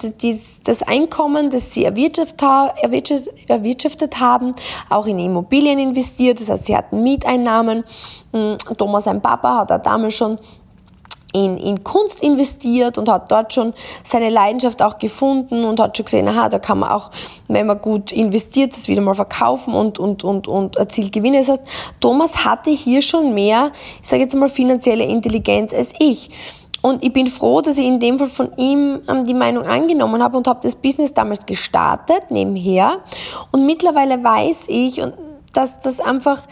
das, 0.64 0.82
Einkommen, 0.82 1.50
das 1.50 1.72
sie 1.72 1.84
erwirtschaftet, 1.84 3.28
erwirtschaftet 3.48 4.20
haben, 4.20 4.54
auch 4.90 5.06
in 5.06 5.18
Immobilien 5.18 5.78
investiert. 5.78 6.40
Das 6.40 6.50
heißt, 6.50 6.66
sie 6.66 6.76
hatten 6.76 7.02
Mieteinnahmen. 7.02 7.84
Hm, 8.32 8.56
Thomas, 8.76 9.04
sein 9.04 9.22
Papa, 9.22 9.58
hat 9.58 9.72
auch 9.72 9.82
damals 9.82 10.14
schon 10.14 10.38
in, 11.32 11.58
in 11.58 11.84
Kunst 11.84 12.22
investiert 12.22 12.98
und 12.98 13.08
hat 13.08 13.30
dort 13.30 13.52
schon 13.52 13.74
seine 14.02 14.30
Leidenschaft 14.30 14.82
auch 14.82 14.98
gefunden 14.98 15.64
und 15.64 15.80
hat 15.80 15.96
schon 15.96 16.06
gesehen, 16.06 16.28
aha, 16.28 16.48
da 16.48 16.58
kann 16.58 16.78
man 16.78 16.90
auch, 16.90 17.10
wenn 17.48 17.66
man 17.66 17.80
gut 17.80 18.12
investiert, 18.12 18.72
das 18.72 18.88
wieder 18.88 19.02
mal 19.02 19.14
verkaufen 19.14 19.74
und, 19.74 19.98
und, 19.98 20.24
und, 20.24 20.48
und 20.48 20.76
erzielt 20.76 21.12
Gewinne. 21.12 21.38
Das 21.38 21.48
heißt, 21.48 21.62
Thomas 22.00 22.44
hatte 22.44 22.70
hier 22.70 23.02
schon 23.02 23.34
mehr, 23.34 23.72
ich 24.00 24.08
sage 24.08 24.22
jetzt 24.22 24.34
mal, 24.34 24.48
finanzielle 24.48 25.04
Intelligenz 25.04 25.74
als 25.74 25.94
ich. 25.98 26.30
Und 26.82 27.02
ich 27.02 27.12
bin 27.12 27.26
froh, 27.26 27.62
dass 27.62 27.78
ich 27.78 27.86
in 27.86 27.98
dem 27.98 28.18
Fall 28.18 28.28
von 28.28 28.56
ihm 28.56 29.00
ähm, 29.08 29.24
die 29.24 29.34
Meinung 29.34 29.64
angenommen 29.64 30.22
habe 30.22 30.36
und 30.36 30.46
habe 30.46 30.60
das 30.62 30.76
Business 30.76 31.12
damals 31.12 31.44
gestartet, 31.44 32.30
nebenher. 32.30 33.00
Und 33.50 33.66
mittlerweile 33.66 34.22
weiß 34.22 34.66
ich, 34.68 35.02
dass 35.52 35.80
das 35.80 36.00
einfach 36.00 36.42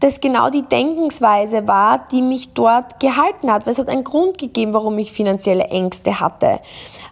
das 0.00 0.20
genau 0.20 0.48
die 0.48 0.62
Denkensweise 0.62 1.68
war, 1.68 2.06
die 2.10 2.22
mich 2.22 2.54
dort 2.54 3.00
gehalten 3.00 3.52
hat. 3.52 3.66
Weil 3.66 3.72
es 3.72 3.78
hat 3.78 3.88
einen 3.88 4.04
Grund 4.04 4.38
gegeben, 4.38 4.72
warum 4.72 4.98
ich 4.98 5.12
finanzielle 5.12 5.64
Ängste 5.64 6.20
hatte. 6.20 6.60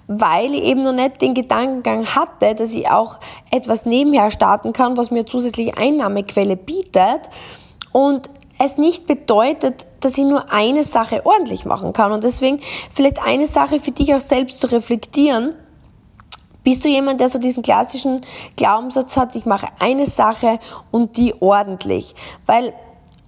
Weil 0.06 0.54
ich 0.54 0.64
eben 0.64 0.82
noch 0.82 0.94
nicht 0.94 1.20
den 1.20 1.34
Gedankengang 1.34 2.06
hatte, 2.06 2.54
dass 2.54 2.74
ich 2.74 2.90
auch 2.90 3.18
etwas 3.50 3.84
nebenher 3.84 4.30
starten 4.30 4.72
kann, 4.72 4.96
was 4.96 5.10
mir 5.10 5.26
zusätzliche 5.26 5.76
Einnahmequelle 5.76 6.56
bietet. 6.56 7.28
Und 7.92 8.30
es 8.58 8.78
nicht 8.78 9.06
bedeutet, 9.06 9.86
dass 10.00 10.16
ich 10.16 10.24
nur 10.24 10.50
eine 10.50 10.82
Sache 10.82 11.26
ordentlich 11.26 11.66
machen 11.66 11.92
kann. 11.92 12.10
Und 12.10 12.24
deswegen 12.24 12.60
vielleicht 12.92 13.22
eine 13.22 13.46
Sache 13.46 13.80
für 13.80 13.90
dich 13.90 14.14
auch 14.14 14.20
selbst 14.20 14.60
zu 14.60 14.66
reflektieren. 14.68 15.54
Bist 16.68 16.84
du 16.84 16.90
jemand, 16.90 17.18
der 17.18 17.30
so 17.30 17.38
diesen 17.38 17.62
klassischen 17.62 18.20
Glaubenssatz 18.56 19.16
hat, 19.16 19.34
ich 19.34 19.46
mache 19.46 19.68
eine 19.78 20.04
Sache 20.04 20.58
und 20.90 21.16
die 21.16 21.32
ordentlich? 21.40 22.14
Weil 22.44 22.74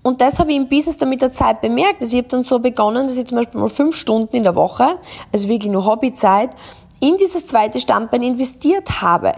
und 0.02 0.20
das 0.20 0.38
habe 0.38 0.50
ich 0.50 0.58
im 0.58 0.68
Business 0.68 0.98
dann 0.98 1.08
mit 1.08 1.22
der 1.22 1.32
Zeit 1.32 1.62
bemerkt. 1.62 2.02
Also 2.02 2.18
ich 2.18 2.22
habe 2.22 2.28
dann 2.28 2.42
so 2.42 2.58
begonnen, 2.58 3.06
dass 3.06 3.16
ich 3.16 3.24
zum 3.24 3.38
Beispiel 3.38 3.58
mal 3.58 3.70
fünf 3.70 3.96
Stunden 3.96 4.36
in 4.36 4.42
der 4.42 4.56
Woche, 4.56 4.98
also 5.32 5.48
wirklich 5.48 5.72
nur 5.72 5.86
Hobbyzeit, 5.86 6.50
in 7.00 7.16
dieses 7.16 7.46
zweite 7.46 7.80
Standbein 7.80 8.22
investiert 8.22 9.00
habe. 9.00 9.32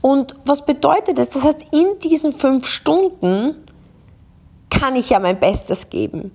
Und 0.00 0.34
was 0.46 0.64
bedeutet 0.64 1.18
das? 1.18 1.28
Das 1.28 1.44
heißt, 1.44 1.66
in 1.72 1.98
diesen 2.02 2.32
fünf 2.32 2.66
Stunden 2.66 3.66
kann 4.70 4.96
ich 4.96 5.10
ja 5.10 5.18
mein 5.18 5.38
Bestes 5.38 5.90
geben. 5.90 6.30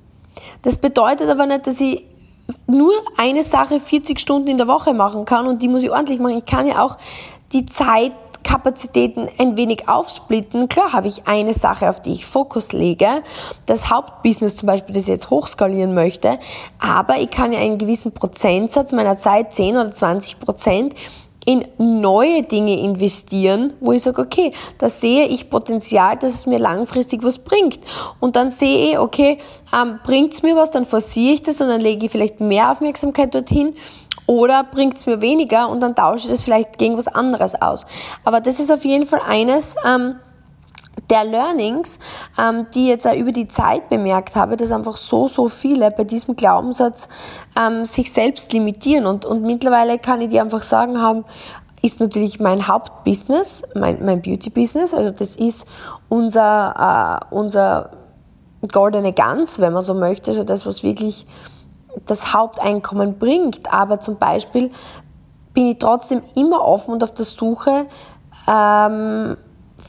Das 0.62 0.77
bedeutet 0.77 1.31
aber 1.31 1.47
nicht, 1.47 1.65
dass 1.65 1.81
ich 1.81 2.05
nur 2.68 2.94
eine 3.18 3.44
Sache 3.44 3.80
40 3.80 4.20
Stunden 4.20 4.48
in 4.48 4.58
der 4.58 4.68
Woche 4.68 4.94
machen 4.94 5.25
kann 5.25 5.48
und 5.48 5.62
die 5.62 5.68
muss 5.68 5.84
ich 5.84 5.92
ordentlich 5.92 6.20
machen. 6.20 6.38
Ich 6.38 6.46
kann 6.46 6.68
ja 6.68 6.84
auch 6.84 6.98
die 7.51 7.66
Zeitkapazitäten 7.66 9.27
ein 9.38 9.58
wenig 9.58 9.88
aufsplitten. 9.89 10.68
Klar 10.70 10.94
habe 10.94 11.08
ich 11.08 11.27
eine 11.27 11.54
Sache, 11.54 11.89
auf 11.89 12.00
die 12.00 12.13
ich 12.13 12.25
Fokus 12.25 12.74
lege, 12.74 13.24
das 13.66 13.89
Hauptbusiness 13.89 14.56
zum 14.56 14.68
Beispiel, 14.68 14.94
das 14.94 15.04
ich 15.04 15.10
jetzt 15.10 15.30
hochskalieren 15.30 15.94
möchte, 15.94 16.39
aber 16.80 17.18
ich 17.18 17.30
kann 17.30 17.54
ja 17.54 17.60
einen 17.60 17.77
gewissen 17.77 18.12
Prozentsatz 18.13 18.92
meiner 18.92 19.18
Zeit, 19.18 19.54
10 19.54 19.77
oder 19.77 19.92
20 19.92 20.39
Prozent, 20.39 20.96
in 21.48 21.66
neue 21.77 22.44
Dinge 22.44 22.77
investieren, 22.77 23.72
wo 23.80 23.94
ich 23.94 24.04
sage, 24.04 24.22
okay, 24.22 24.51
da 24.80 24.89
sehe 24.89 25.27
ich 25.27 25.50
Potenzial, 25.50 26.18
dass 26.18 26.34
es 26.34 26.46
mir 26.46 26.60
langfristig 26.60 27.24
was 27.24 27.39
bringt. 27.39 27.80
Und 28.20 28.36
dann 28.36 28.51
sehe 28.51 28.92
ich, 28.92 29.00
okay, 29.00 29.38
ähm, 29.74 30.00
bringt 30.04 30.34
es 30.34 30.44
mir 30.44 30.58
was, 30.58 30.72
dann 30.72 30.86
forciere 30.86 31.36
ich 31.36 31.44
das 31.44 31.62
und 31.62 31.70
dann 31.70 31.80
lege 31.80 32.06
ich 32.06 32.12
vielleicht 32.12 32.42
mehr 32.42 32.70
Aufmerksamkeit 32.70 33.34
dorthin 33.34 33.75
oder 34.25 34.66
bringt 34.66 34.98
es 34.98 35.06
mir 35.06 35.22
weniger 35.22 35.70
und 35.70 35.80
dann 35.80 35.96
tausche 35.96 36.25
ich 36.25 36.34
das 36.34 36.44
vielleicht 36.44 36.77
gegen 36.77 36.98
was 36.98 37.08
anderes 37.08 37.56
aus. 37.56 37.86
Aber 38.25 38.42
das 38.42 38.60
ist 38.60 38.70
auf 38.70 38.84
jeden 38.84 39.08
Fall 39.08 39.22
eines, 39.25 39.77
ähm, 39.88 40.16
der 41.10 41.24
Learnings, 41.24 42.00
ähm, 42.38 42.68
die 42.74 42.84
ich 42.84 42.89
jetzt 42.89 43.08
auch 43.08 43.16
über 43.16 43.32
die 43.32 43.48
Zeit 43.48 43.89
bemerkt 43.89 44.36
habe, 44.36 44.58
dass 44.58 44.72
einfach 44.72 44.98
so, 44.98 45.27
so 45.27 45.48
viele 45.48 45.92
bei 45.92 46.04
diesem 46.04 46.36
Glaubenssatz 46.36 47.10
ähm, 47.58 47.86
sich 47.86 48.12
selbst 48.12 48.51
limitieren. 48.54 49.06
Und, 49.06 49.25
und 49.25 49.44
mittlerweile 49.44 50.00
kann 50.00 50.22
ich 50.22 50.30
dir 50.30 50.42
einfach 50.42 50.63
sagen, 50.63 51.01
haben, 51.01 51.25
ist 51.82 52.00
natürlich 52.00 52.39
mein 52.39 52.68
Hauptbusiness, 52.68 53.63
mein, 53.75 54.04
mein 54.04 54.22
Beauty-Business. 54.22 54.94
Also 54.94 55.12
das 55.12 55.36
ist 55.36 55.68
unser, 56.10 57.22
äh, 57.32 57.36
unser 57.36 57.92
goldene 58.72 59.13
Gans, 59.13 59.60
wenn 59.60 59.74
man 59.74 59.84
so 59.84 59.94
möchte. 59.94 60.32
Also 60.32 60.44
das, 60.44 60.66
was 60.66 60.84
wirklich 60.84 61.27
das 62.06 62.34
Haupteinkommen 62.34 63.18
bringt. 63.18 63.72
Aber 63.74 64.00
zum 64.00 64.18
Beispiel 64.18 64.72
bin 65.54 65.68
ich 65.68 65.77
trotzdem 65.77 66.22
immer 66.36 66.63
offen 66.66 66.92
und 66.94 67.04
auf 67.04 67.13
der 67.13 67.25
Suche, 67.25 67.88
ähm, 68.48 69.38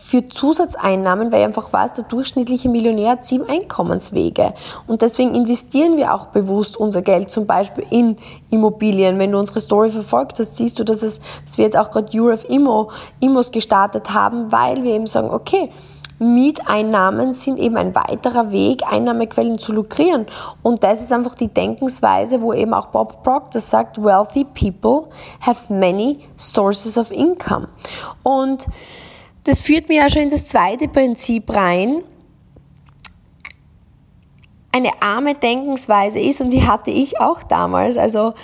für 0.09 0.27
Zusatzeinnahmen, 0.27 1.31
weil 1.31 1.41
ich 1.41 1.45
einfach 1.45 1.71
weiß, 1.71 1.93
der 1.93 2.05
durchschnittliche 2.05 2.71
Millionär 2.71 3.11
hat 3.11 3.27
sieben 3.27 3.47
Einkommenswege. 3.47 4.55
Und 4.87 5.03
deswegen 5.03 5.35
investieren 5.35 5.99
wir 5.99 6.15
auch 6.15 6.29
bewusst 6.29 6.79
unser 6.79 7.03
Geld 7.03 7.31
zum 7.31 7.45
Beispiel 7.45 7.85
in 7.91 8.17
Immobilien. 8.49 9.19
Wenn 9.19 9.33
du 9.33 9.39
unsere 9.39 9.61
Story 9.61 9.91
verfolgt 9.91 10.39
hast, 10.39 10.57
siehst 10.57 10.79
du, 10.79 10.85
dass, 10.85 11.03
es, 11.03 11.21
dass 11.45 11.59
wir 11.59 11.67
jetzt 11.67 11.77
auch 11.77 11.91
gerade 11.91 12.09
Europe 12.19 12.47
Immo, 12.47 12.91
Immos 13.21 13.53
gestartet 13.53 14.15
haben, 14.15 14.51
weil 14.51 14.83
wir 14.83 14.95
eben 14.95 15.07
sagen, 15.07 15.29
okay, 15.29 15.71
Mieteinnahmen 16.19 17.35
sind 17.35 17.59
eben 17.59 17.77
ein 17.77 17.95
weiterer 17.95 18.51
Weg, 18.51 18.91
Einnahmequellen 18.91 19.59
zu 19.59 19.75
lukrieren. 19.75 20.25
Und 20.63 20.85
das 20.85 21.03
ist 21.03 21.13
einfach 21.13 21.35
die 21.35 21.49
Denkensweise, 21.49 22.41
wo 22.41 22.55
eben 22.55 22.73
auch 22.73 22.87
Bob 22.87 23.23
Proctor 23.23 23.61
sagt, 23.61 24.03
wealthy 24.03 24.45
people 24.45 25.11
have 25.43 25.71
many 25.71 26.21
sources 26.35 26.97
of 26.97 27.11
income. 27.11 27.69
Und 28.23 28.69
das 29.49 29.63
führt 29.63 29.89
mir 29.89 30.03
ja 30.03 30.11
schon 30.11 30.25
in 30.25 30.31
das 30.31 30.47
zweite 30.47 30.89
Prinzip 30.89 31.49
rein. 31.49 32.03
Eine 34.73 34.91
arme 35.01 35.33
Denkensweise 35.33 36.21
ist, 36.21 36.43
und 36.43 36.51
die 36.51 36.67
hatte 36.67 36.91
ich 36.91 37.19
auch 37.19 37.43
damals, 37.43 37.97
also 37.97 38.35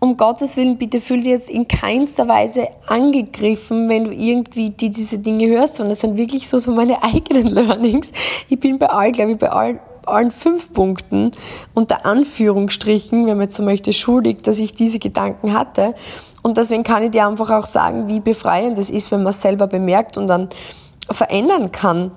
um 0.00 0.16
Gottes 0.16 0.56
Willen, 0.56 0.78
bitte 0.78 1.00
fühl 1.00 1.18
dich 1.18 1.26
jetzt 1.26 1.50
in 1.50 1.68
keinster 1.68 2.28
Weise 2.28 2.68
angegriffen, 2.86 3.90
wenn 3.90 4.04
du 4.04 4.12
irgendwie 4.12 4.70
die, 4.70 4.88
diese 4.88 5.18
Dinge 5.18 5.48
hörst, 5.48 5.76
sondern 5.76 5.90
das 5.90 6.00
sind 6.00 6.16
wirklich 6.16 6.48
so, 6.48 6.58
so 6.58 6.72
meine 6.72 7.02
eigenen 7.02 7.48
Learnings. 7.48 8.12
Ich 8.48 8.58
bin 8.58 8.78
bei 8.78 8.86
all, 8.86 9.12
glaube 9.12 9.32
ich, 9.32 9.38
bei 9.38 9.50
allen, 9.50 9.80
allen 10.06 10.30
fünf 10.30 10.72
Punkten 10.72 11.30
unter 11.74 12.06
Anführungsstrichen, 12.06 13.26
wenn 13.26 13.36
man 13.36 13.48
jetzt 13.48 13.56
so 13.56 13.62
möchte, 13.62 13.92
schuldig, 13.92 14.42
dass 14.42 14.60
ich 14.60 14.72
diese 14.72 14.98
Gedanken 14.98 15.52
hatte. 15.52 15.94
Und 16.44 16.58
deswegen 16.58 16.82
kann 16.82 17.02
ich 17.02 17.10
dir 17.10 17.26
einfach 17.26 17.50
auch 17.50 17.64
sagen, 17.64 18.06
wie 18.06 18.20
befreiend 18.20 18.76
es 18.76 18.90
ist, 18.90 19.10
wenn 19.10 19.22
man 19.22 19.30
es 19.30 19.40
selber 19.40 19.66
bemerkt 19.66 20.18
und 20.18 20.26
dann 20.26 20.50
verändern 21.10 21.72
kann. 21.72 22.10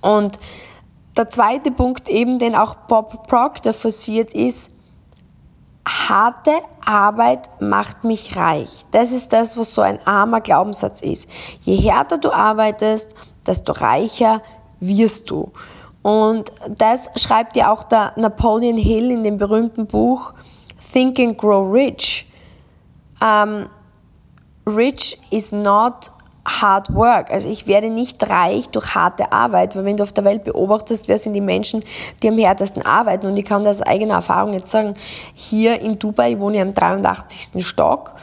Und 0.00 0.38
der 1.14 1.28
zweite 1.28 1.70
Punkt 1.70 2.08
eben, 2.08 2.38
den 2.38 2.56
auch 2.56 2.74
Bob 2.74 3.28
Proctor 3.28 3.74
forciert, 3.74 4.32
ist, 4.32 4.70
harte 5.86 6.52
Arbeit 6.82 7.60
macht 7.60 8.02
mich 8.02 8.34
reich. 8.34 8.70
Das 8.92 9.12
ist 9.12 9.34
das, 9.34 9.58
was 9.58 9.74
so 9.74 9.82
ein 9.82 9.98
armer 10.06 10.40
Glaubenssatz 10.40 11.02
ist. 11.02 11.28
Je 11.60 11.76
härter 11.76 12.16
du 12.16 12.32
arbeitest, 12.32 13.14
desto 13.46 13.72
reicher 13.72 14.40
wirst 14.80 15.28
du. 15.28 15.52
Und 16.00 16.50
das 16.78 17.10
schreibt 17.16 17.56
ja 17.56 17.70
auch 17.70 17.82
der 17.82 18.14
Napoleon 18.16 18.78
Hill 18.78 19.10
in 19.10 19.22
dem 19.22 19.36
berühmten 19.36 19.86
Buch 19.86 20.32
Think 20.94 21.20
and 21.20 21.36
Grow 21.36 21.70
Rich 21.70 22.31
um, 23.22 23.68
rich 24.66 25.18
is 25.30 25.52
not 25.52 26.10
hard 26.44 26.92
work. 26.92 27.30
Also 27.30 27.48
ich 27.48 27.66
werde 27.66 27.88
nicht 27.88 28.28
reich 28.28 28.68
durch 28.70 28.94
harte 28.94 29.30
Arbeit, 29.30 29.76
weil 29.76 29.84
wenn 29.84 29.96
du 29.96 30.02
auf 30.02 30.12
der 30.12 30.24
Welt 30.24 30.44
beobachtest, 30.44 31.06
wer 31.08 31.18
sind 31.18 31.34
die 31.34 31.40
Menschen, 31.40 31.84
die 32.22 32.28
am 32.28 32.38
härtesten 32.38 32.84
arbeiten. 32.84 33.26
Und 33.26 33.36
ich 33.36 33.44
kann 33.44 33.62
das 33.62 33.80
aus 33.80 33.86
eigener 33.86 34.14
Erfahrung 34.14 34.52
jetzt 34.52 34.70
sagen, 34.70 34.94
hier 35.34 35.80
in 35.80 35.98
Dubai, 35.98 36.32
ich 36.32 36.38
wohne 36.38 36.56
ich 36.56 36.62
am 36.62 36.74
83. 36.74 37.64
Stock, 37.64 38.14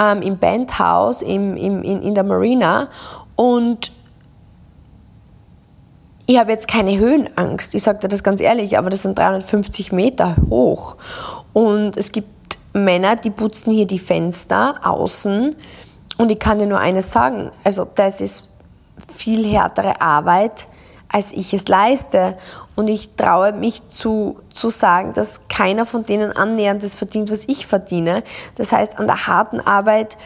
ähm, 0.00 0.22
im 0.22 0.38
Bandhaus, 0.38 1.20
im, 1.20 1.56
im, 1.56 1.82
in, 1.82 2.02
in 2.02 2.14
der 2.14 2.24
Marina 2.24 2.88
und 3.36 3.92
ich 6.30 6.38
habe 6.38 6.52
jetzt 6.52 6.68
keine 6.68 6.98
Höhenangst, 6.98 7.74
ich 7.74 7.82
sage 7.82 8.00
dir 8.00 8.08
das 8.08 8.22
ganz 8.22 8.42
ehrlich, 8.42 8.76
aber 8.76 8.90
das 8.90 9.00
sind 9.00 9.18
350 9.18 9.92
Meter 9.92 10.36
hoch. 10.50 10.98
Und 11.54 11.96
es 11.96 12.12
gibt 12.12 12.28
Männer, 12.78 13.16
die 13.16 13.30
putzen 13.30 13.72
hier 13.72 13.86
die 13.86 13.98
Fenster 13.98 14.80
außen 14.82 15.56
und 16.18 16.30
ich 16.30 16.38
kann 16.38 16.58
dir 16.58 16.66
nur 16.66 16.80
eines 16.80 17.12
sagen, 17.12 17.52
also 17.64 17.86
das 17.94 18.20
ist 18.20 18.48
viel 19.14 19.46
härtere 19.46 20.00
Arbeit, 20.00 20.66
als 21.08 21.32
ich 21.32 21.54
es 21.54 21.68
leiste. 21.68 22.36
Und 22.74 22.88
ich 22.88 23.14
traue 23.14 23.52
mich 23.52 23.86
zu, 23.86 24.38
zu 24.52 24.68
sagen, 24.68 25.12
dass 25.12 25.48
keiner 25.48 25.86
von 25.86 26.04
denen 26.04 26.32
annähernd 26.32 26.82
das 26.82 26.96
verdient, 26.96 27.30
was 27.30 27.44
ich 27.46 27.66
verdiene. 27.66 28.22
Das 28.56 28.72
heißt, 28.72 28.98
an 28.98 29.06
der 29.06 29.26
harten 29.26 29.60
Arbeit 29.60 30.18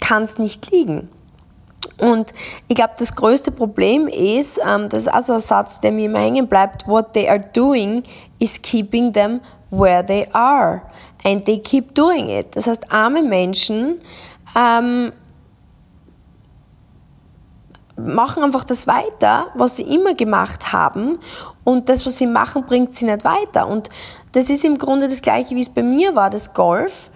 kann 0.00 0.22
es 0.22 0.38
nicht 0.38 0.70
liegen. 0.70 1.08
Und 1.98 2.32
ich 2.68 2.76
glaube, 2.76 2.94
das 2.98 3.14
größte 3.14 3.50
Problem 3.50 4.06
ist, 4.06 4.60
ähm, 4.66 4.88
das 4.88 5.02
ist 5.02 5.08
also 5.08 5.34
ein 5.34 5.40
Satz, 5.40 5.80
der 5.80 5.92
mir 5.92 6.06
immer 6.06 6.20
hängen 6.20 6.46
bleibt, 6.46 6.86
what 6.86 7.12
they 7.12 7.28
are 7.28 7.40
doing 7.40 8.02
is 8.38 8.60
keeping 8.60 9.12
them 9.12 9.40
where 9.70 10.04
they 10.04 10.26
are 10.32 10.82
and 11.24 11.44
they 11.44 11.58
keep 11.58 11.94
doing 11.94 12.28
it. 12.28 12.56
Das 12.56 12.66
heißt, 12.66 12.92
arme 12.92 13.22
Menschen 13.22 14.00
ähm, 14.56 15.12
machen 17.96 18.42
einfach 18.42 18.64
das 18.64 18.86
weiter, 18.86 19.48
was 19.54 19.76
sie 19.76 19.82
immer 19.82 20.14
gemacht 20.14 20.72
haben 20.72 21.18
und 21.64 21.88
das, 21.88 22.06
was 22.06 22.18
sie 22.18 22.26
machen, 22.26 22.64
bringt 22.64 22.94
sie 22.94 23.06
nicht 23.06 23.24
weiter. 23.24 23.68
Und 23.68 23.90
das 24.32 24.48
ist 24.48 24.64
im 24.64 24.78
Grunde 24.78 25.08
das 25.08 25.22
gleiche, 25.22 25.54
wie 25.54 25.60
es 25.60 25.70
bei 25.70 25.82
mir 25.82 26.14
war, 26.14 26.30
das 26.30 26.54
Golf 26.54 27.09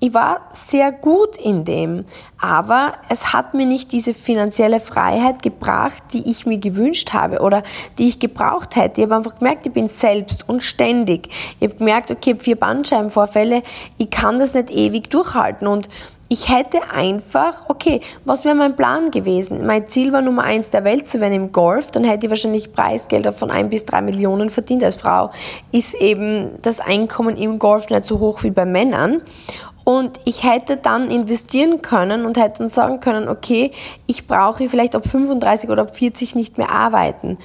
ich 0.00 0.14
war 0.14 0.40
sehr 0.52 0.92
gut 0.92 1.36
in 1.36 1.64
dem, 1.64 2.06
aber 2.40 2.94
es 3.10 3.34
hat 3.34 3.52
mir 3.52 3.66
nicht 3.66 3.92
diese 3.92 4.14
finanzielle 4.14 4.80
Freiheit 4.80 5.42
gebracht, 5.42 6.02
die 6.14 6.28
ich 6.28 6.46
mir 6.46 6.58
gewünscht 6.58 7.12
habe 7.12 7.40
oder 7.40 7.62
die 7.98 8.08
ich 8.08 8.18
gebraucht 8.18 8.76
hätte. 8.76 9.02
Ich 9.02 9.06
habe 9.06 9.16
einfach 9.16 9.38
gemerkt, 9.38 9.66
ich 9.66 9.72
bin 9.72 9.88
selbst 9.88 10.48
und 10.48 10.62
ständig. 10.62 11.28
Ich 11.60 11.68
habe 11.68 11.78
gemerkt, 11.78 12.10
okay, 12.10 12.30
ich 12.30 12.34
habe 12.34 12.44
vier 12.44 12.56
Bandscheibenvorfälle, 12.56 13.62
ich 13.98 14.10
kann 14.10 14.38
das 14.38 14.54
nicht 14.54 14.70
ewig 14.70 15.10
durchhalten 15.10 15.68
und 15.68 15.90
ich 16.32 16.48
hätte 16.48 16.92
einfach, 16.94 17.64
okay, 17.68 18.00
was 18.24 18.44
wäre 18.44 18.54
mein 18.54 18.76
Plan 18.76 19.10
gewesen? 19.10 19.66
Mein 19.66 19.88
Ziel 19.88 20.12
war 20.12 20.22
Nummer 20.22 20.44
eins 20.44 20.70
der 20.70 20.84
Welt 20.84 21.08
zu 21.08 21.20
werden 21.20 21.32
im 21.32 21.50
Golf, 21.50 21.90
dann 21.90 22.04
hätte 22.04 22.26
ich 22.26 22.30
wahrscheinlich 22.30 22.72
Preisgelder 22.72 23.32
von 23.32 23.50
ein 23.50 23.68
bis 23.68 23.84
drei 23.84 24.00
Millionen 24.00 24.48
verdient. 24.48 24.84
Als 24.84 24.94
Frau 24.94 25.32
ist 25.72 25.94
eben 25.94 26.50
das 26.62 26.78
Einkommen 26.78 27.36
im 27.36 27.58
Golf 27.58 27.90
nicht 27.90 28.04
so 28.04 28.20
hoch 28.20 28.44
wie 28.44 28.50
bei 28.50 28.64
Männern. 28.64 29.22
Und 29.84 30.20
ich 30.24 30.44
hätte 30.44 30.76
dann 30.76 31.10
investieren 31.10 31.82
können 31.82 32.24
und 32.24 32.38
hätte 32.38 32.58
dann 32.58 32.68
sagen 32.68 33.00
können, 33.00 33.28
okay, 33.28 33.72
ich 34.06 34.26
brauche 34.26 34.68
vielleicht 34.68 34.94
ab 34.94 35.06
35 35.06 35.70
oder 35.70 35.82
ab 35.82 35.96
40 35.96 36.34
nicht 36.34 36.58
mehr 36.58 36.70
arbeiten. 36.70 37.38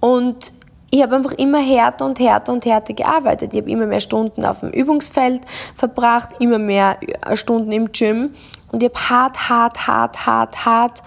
Und 0.00 0.52
ich 0.90 1.02
habe 1.02 1.16
einfach 1.16 1.32
immer 1.32 1.58
härter 1.58 2.06
und 2.06 2.18
härter 2.18 2.52
und 2.52 2.64
härter 2.64 2.94
gearbeitet. 2.94 3.52
Ich 3.52 3.60
habe 3.60 3.70
immer 3.70 3.86
mehr 3.86 4.00
Stunden 4.00 4.44
auf 4.44 4.60
dem 4.60 4.70
Übungsfeld 4.70 5.42
verbracht, 5.74 6.30
immer 6.38 6.58
mehr 6.58 6.96
äh, 7.00 7.36
Stunden 7.36 7.72
im 7.72 7.92
Gym 7.92 8.30
und 8.72 8.82
ich 8.82 8.88
habe 8.88 9.10
hart, 9.10 9.48
hart, 9.48 9.86
hart, 9.86 10.26
hart, 10.26 10.64
hart 10.64 11.02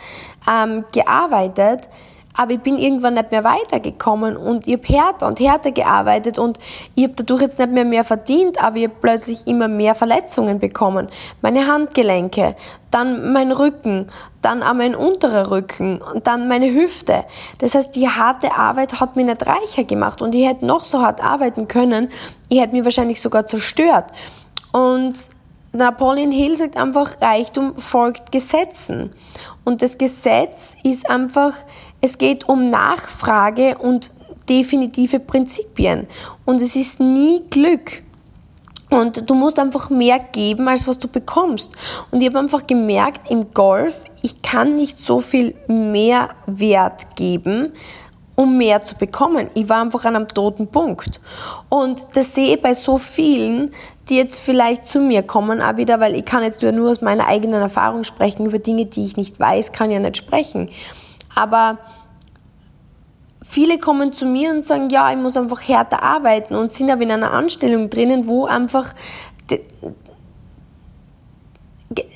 ähm, 0.48 0.86
gearbeitet 0.94 1.90
aber 2.36 2.52
ich 2.54 2.60
bin 2.60 2.78
irgendwann 2.78 3.16
nicht 3.16 3.32
mehr 3.32 3.44
weitergekommen 3.44 4.38
und 4.38 4.68
ich 4.68 4.74
habe 4.74 4.88
härter 4.88 5.28
und 5.28 5.40
härter 5.40 5.72
gearbeitet 5.72 6.40
und 6.40 6.58
ich 6.96 7.04
habe 7.04 7.14
dadurch 7.16 7.42
jetzt 7.42 7.60
nicht 7.60 7.72
mehr 7.72 7.86
mehr 7.86 8.04
verdient, 8.04 8.62
aber 8.62 8.78
ich 8.78 8.84
habe 8.86 8.96
plötzlich 9.02 9.48
immer 9.48 9.68
mehr 9.68 9.96
Verletzungen 9.96 10.60
bekommen. 10.60 11.10
Meine 11.42 11.68
Handgelenke, 11.68 12.56
dann 12.90 13.34
mein 13.34 13.52
Rücken, 13.52 14.08
dann 14.42 14.64
auch 14.64 14.74
mein 14.74 14.96
unterer 14.96 15.52
Rücken 15.52 16.02
und 16.02 16.28
dann 16.28 16.48
meine 16.48 16.74
Hüfte. 16.74 17.26
Das 17.60 17.76
heißt, 17.76 17.96
die 17.96 18.08
harte 18.08 18.56
Arbeit 18.56 19.00
hat 19.00 19.16
mich 19.16 19.26
nicht 19.26 19.46
reicher 19.46 19.84
gemacht 19.84 20.22
und 20.22 20.34
ich 20.36 20.48
hätte 20.48 20.66
noch 20.66 20.86
so 20.86 21.02
hart 21.02 21.24
arbeiten 21.24 21.68
können, 21.68 22.10
ich 22.50 22.60
hätte 22.62 22.76
mich 22.76 22.86
wahrscheinlich 22.86 23.22
sogar 23.22 23.46
zerstört. 23.46 24.06
Und 24.72 25.14
Napoleon 25.74 26.32
Hill 26.32 26.58
sagt 26.58 26.76
einfach, 26.76 27.22
Reichtum 27.22 27.78
folgt 27.78 28.32
Gesetzen. 28.32 29.14
Und 29.64 29.82
das 29.82 29.98
Gesetz 29.98 30.76
ist 30.84 31.10
einfach, 31.10 31.54
es 32.02 32.18
geht 32.18 32.50
um 32.50 32.70
Nachfrage 32.70 33.78
und 33.78 34.14
definitive 34.50 35.20
Prinzipien. 35.20 36.08
Und 36.46 36.62
es 36.62 36.76
ist 36.76 37.00
nie 37.00 37.42
Glück. 37.50 38.04
Und 38.90 39.30
du 39.30 39.36
musst 39.36 39.58
einfach 39.58 39.90
mehr 39.90 40.20
geben, 40.20 40.68
als 40.68 40.86
was 40.86 41.00
du 41.00 41.08
bekommst. 41.08 41.72
Und 42.12 42.22
ich 42.22 42.28
habe 42.28 42.40
einfach 42.40 42.68
gemerkt, 42.68 43.32
im 43.32 43.54
Golf, 43.54 44.04
ich 44.22 44.42
kann 44.42 44.76
nicht 44.76 44.98
so 44.98 45.20
viel 45.20 45.56
mehr 45.68 46.32
Wert 46.46 47.16
geben, 47.16 47.72
um 48.36 48.58
mehr 48.58 48.82
zu 48.82 48.96
bekommen. 48.96 49.50
Ich 49.54 49.70
war 49.70 49.82
einfach 49.82 50.04
an 50.04 50.18
einem 50.18 50.28
toten 50.28 50.68
Punkt. 50.68 51.22
Und 51.70 52.06
das 52.16 52.36
sehe 52.36 52.56
ich 52.56 52.62
bei 52.62 52.74
so 52.74 52.98
vielen, 52.98 53.74
die 54.10 54.18
jetzt 54.18 54.40
vielleicht 54.40 54.86
zu 54.86 55.00
mir 55.00 55.24
kommen, 55.24 55.62
auch 55.62 55.78
wieder, 55.78 56.02
weil 56.02 56.16
ich 56.16 56.26
kann 56.26 56.44
jetzt 56.44 56.62
nur 56.62 56.92
aus 56.92 57.02
meiner 57.02 57.28
eigenen 57.28 57.62
Erfahrung 57.62 58.04
sprechen, 58.04 58.46
über 58.46 58.60
Dinge, 58.60 58.88
die 58.88 59.06
ich 59.06 59.16
nicht 59.16 59.40
weiß, 59.40 59.72
kann 59.72 59.90
ich 59.90 59.94
ja 59.94 60.00
nicht 60.02 60.18
sprechen. 60.18 60.70
Aber 61.36 61.78
viele 63.44 63.80
kommen 63.80 64.14
zu 64.14 64.26
mir 64.26 64.52
und 64.52 64.64
sagen, 64.64 64.90
ja, 64.90 65.12
ich 65.12 65.18
muss 65.18 65.38
einfach 65.38 65.62
härter 65.68 66.04
arbeiten 66.04 66.56
und 66.56 66.72
sind 66.72 66.90
aber 66.90 67.02
in 67.02 67.12
einer 67.12 67.32
Anstellung 67.32 67.90
drinnen, 67.90 68.28
wo 68.28 68.46
einfach 68.46 68.94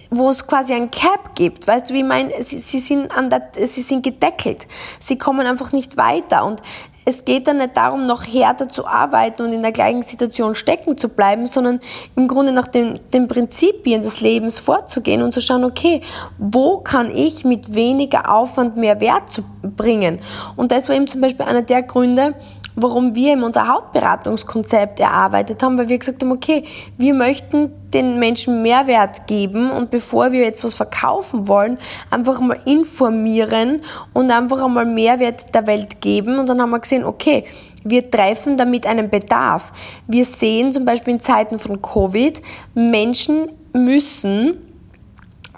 wo 0.10 0.30
es 0.30 0.48
quasi 0.48 0.74
ein 0.74 0.92
Cap 0.92 1.36
gibt, 1.36 1.68
weißt 1.68 1.90
du, 1.90 1.94
wie 1.94 2.00
ich 2.00 2.06
meine, 2.06 2.42
sie, 2.42 2.60
sie, 2.60 2.80
sind 2.80 3.12
an 3.12 3.30
der, 3.30 3.50
sie 3.54 3.82
sind 3.82 4.04
gedeckelt, 4.04 4.68
sie 5.00 5.18
kommen 5.18 5.46
einfach 5.46 5.72
nicht 5.72 5.98
weiter. 5.98 6.46
Und 6.46 6.62
es 7.06 7.24
geht 7.24 7.48
dann 7.48 7.58
nicht 7.58 7.78
darum, 7.78 8.04
noch 8.04 8.24
härter 8.26 8.68
zu 8.68 8.88
arbeiten 8.88 9.44
und 9.44 9.52
in 9.52 9.62
der 9.62 9.72
gleichen 9.72 10.02
Situation 10.02 10.56
stecken 10.56 10.98
zu 10.98 11.08
bleiben, 11.08 11.46
sondern 11.46 11.80
im 12.16 12.28
Grunde 12.28 12.52
nach 12.52 12.68
den, 12.68 13.00
den 13.14 13.28
Prinzipien 13.28 14.02
des 14.02 14.22
Lebens 14.22 14.60
vorzugehen 14.60 15.22
und 15.22 15.32
zu 15.32 15.40
schauen, 15.40 15.64
okay, 15.64 16.02
wo 16.40 16.80
kann 16.80 17.16
ich 17.16 17.46
mit 17.46 17.76
weniger 17.76 18.34
Aufwand 18.34 18.76
mehr 18.76 19.00
Wert 19.00 19.30
zu 19.30 19.44
bringen? 19.72 20.20
Und 20.56 20.72
das 20.72 20.90
war 20.90 20.96
eben 20.96 21.08
zum 21.08 21.22
Beispiel 21.22 21.46
einer 21.46 21.62
der 21.62 21.84
Gründe, 21.84 22.36
warum 22.76 23.16
wir 23.16 23.34
eben 23.34 23.44
unser 23.44 23.68
Hautberatungskonzept 23.68 25.00
erarbeitet 25.00 25.64
haben, 25.64 25.78
weil 25.78 25.90
wir 25.90 25.98
gesagt 25.98 26.22
haben, 26.22 26.32
okay, 26.32 26.66
wir 26.98 27.14
möchten 27.14 27.72
den 27.94 28.20
Menschen 28.20 28.62
Mehrwert 28.62 29.28
geben 29.28 29.72
und 29.72 29.92
bevor 29.92 30.32
wir 30.32 30.42
jetzt 30.42 30.64
was 30.64 30.76
verkaufen 30.76 31.48
wollen, 31.48 31.78
einfach 32.10 32.42
mal 32.42 32.60
informieren 32.66 33.82
und 34.14 34.30
einfach 34.30 34.64
einmal 34.64 34.86
Mehrwert 34.86 35.56
der 35.56 35.66
Welt 35.68 36.02
geben. 36.02 36.38
Und 36.38 36.50
dann 36.50 36.62
haben 36.62 36.72
wir 36.72 36.80
gesehen, 36.80 37.06
okay, 37.06 37.46
wir 37.86 38.10
treffen 38.10 38.58
damit 38.58 38.86
einen 38.86 39.10
Bedarf. 39.10 39.72
Wir 40.08 40.26
sehen 40.26 40.74
zum 40.74 40.86
Beispiel 40.86 41.14
in 41.14 41.20
Zeiten 41.20 41.60
von 41.60 41.82
Covid, 41.82 42.42
Menschen 42.74 43.50
müssen, 43.74 44.58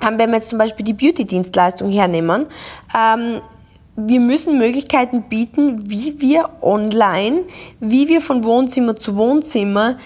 wenn 0.01 0.17
wir 0.17 0.35
jetzt 0.35 0.49
zum 0.49 0.59
Beispiel 0.59 0.85
die 0.85 0.93
Beauty-Dienstleistung 0.93 1.89
hernehmen, 1.89 2.45
ähm, 2.95 3.41
wir 3.99 4.19
müssen 4.19 4.59
Möglichkeiten 4.59 5.23
bieten, 5.23 5.89
wie 5.89 6.21
wir 6.21 6.49
online, 6.61 7.45
wie 7.79 8.07
wir 8.07 8.21
von 8.21 8.43
Wohnzimmer 8.43 8.95
zu 8.95 9.17
Wohnzimmer, 9.17 9.97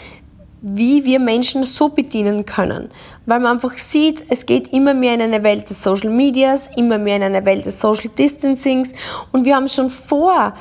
wie 0.61 1.03
wir 1.03 1.19
Menschen 1.19 1.65
so 1.65 1.89
bedienen 1.89 2.45
können. 2.45 2.89
Weil 3.25 3.41
man 3.41 3.53
einfach 3.53 3.77
sieht, 3.77 4.23
es 4.29 4.45
geht 4.45 4.71
immer 4.71 4.93
mehr 4.93 5.15
in 5.15 5.21
eine 5.21 5.43
Welt 5.43 5.69
des 5.69 5.83
Social 5.83 6.09
Medias, 6.09 6.69
immer 6.77 6.97
mehr 6.97 7.17
in 7.17 7.23
eine 7.23 7.43
Welt 7.45 7.65
des 7.65 7.81
Social 7.81 8.09
Distancings 8.17 8.93
und 9.33 9.43
wir 9.43 9.57
haben 9.57 9.67
schon 9.67 9.89
vor 9.89 10.53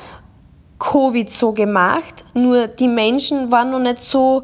Covid 0.77 1.31
so 1.31 1.53
gemacht, 1.53 2.25
nur 2.33 2.67
die 2.67 2.87
Menschen 2.87 3.49
waren 3.49 3.71
noch 3.71 3.79
nicht 3.79 4.01
so 4.01 4.43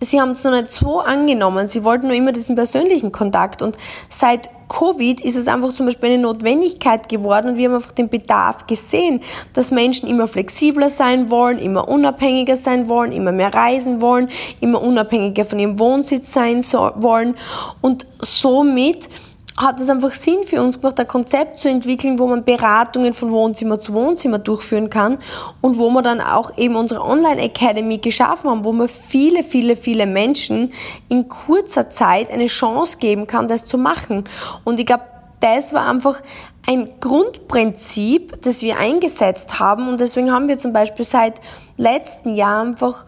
sie 0.00 0.20
haben 0.20 0.32
es 0.32 0.44
noch 0.44 0.52
nicht 0.52 0.70
so 0.70 1.00
angenommen. 1.00 1.66
Sie 1.66 1.84
wollten 1.84 2.08
nur 2.08 2.16
immer 2.16 2.32
diesen 2.32 2.54
persönlichen 2.54 3.12
Kontakt. 3.12 3.62
Und 3.62 3.76
seit 4.08 4.50
Covid 4.68 5.20
ist 5.20 5.36
es 5.36 5.48
einfach 5.48 5.72
zum 5.72 5.86
Beispiel 5.86 6.10
eine 6.10 6.22
Notwendigkeit 6.22 7.08
geworden 7.08 7.50
und 7.50 7.56
wir 7.56 7.68
haben 7.68 7.76
einfach 7.76 7.92
den 7.92 8.08
Bedarf 8.08 8.66
gesehen, 8.66 9.20
dass 9.52 9.70
Menschen 9.70 10.08
immer 10.08 10.26
flexibler 10.26 10.88
sein 10.88 11.30
wollen, 11.30 11.58
immer 11.58 11.88
unabhängiger 11.88 12.56
sein 12.56 12.88
wollen, 12.88 13.12
immer 13.12 13.32
mehr 13.32 13.52
reisen 13.52 14.00
wollen, 14.00 14.28
immer 14.60 14.82
unabhängiger 14.82 15.44
von 15.44 15.58
ihrem 15.58 15.78
Wohnsitz 15.78 16.32
sein 16.32 16.62
wollen. 16.64 17.36
Und 17.80 18.06
somit 18.20 19.08
hat 19.56 19.80
es 19.80 19.88
einfach 19.88 20.12
Sinn 20.12 20.42
für 20.44 20.60
uns 20.60 20.80
gemacht, 20.80 20.98
ein 20.98 21.06
Konzept 21.06 21.60
zu 21.60 21.68
entwickeln, 21.68 22.18
wo 22.18 22.26
man 22.26 22.44
Beratungen 22.44 23.14
von 23.14 23.30
Wohnzimmer 23.30 23.78
zu 23.78 23.94
Wohnzimmer 23.94 24.38
durchführen 24.38 24.90
kann 24.90 25.18
und 25.60 25.78
wo 25.78 25.90
wir 25.90 26.02
dann 26.02 26.20
auch 26.20 26.56
eben 26.58 26.74
unsere 26.74 27.02
Online 27.02 27.40
Academy 27.40 27.98
geschaffen 27.98 28.50
haben, 28.50 28.64
wo 28.64 28.72
man 28.72 28.88
viele, 28.88 29.44
viele, 29.44 29.76
viele 29.76 30.06
Menschen 30.06 30.72
in 31.08 31.28
kurzer 31.28 31.88
Zeit 31.88 32.30
eine 32.30 32.46
Chance 32.46 32.98
geben 32.98 33.26
kann, 33.26 33.46
das 33.46 33.64
zu 33.64 33.78
machen. 33.78 34.24
Und 34.64 34.80
ich 34.80 34.86
glaube, 34.86 35.04
das 35.38 35.72
war 35.72 35.88
einfach 35.88 36.20
ein 36.66 36.88
Grundprinzip, 37.00 38.40
das 38.42 38.62
wir 38.62 38.78
eingesetzt 38.78 39.60
haben 39.60 39.88
und 39.88 40.00
deswegen 40.00 40.32
haben 40.32 40.48
wir 40.48 40.58
zum 40.58 40.72
Beispiel 40.72 41.04
seit 41.04 41.40
letzten 41.76 42.34
Jahr 42.34 42.62
einfach 42.62 43.04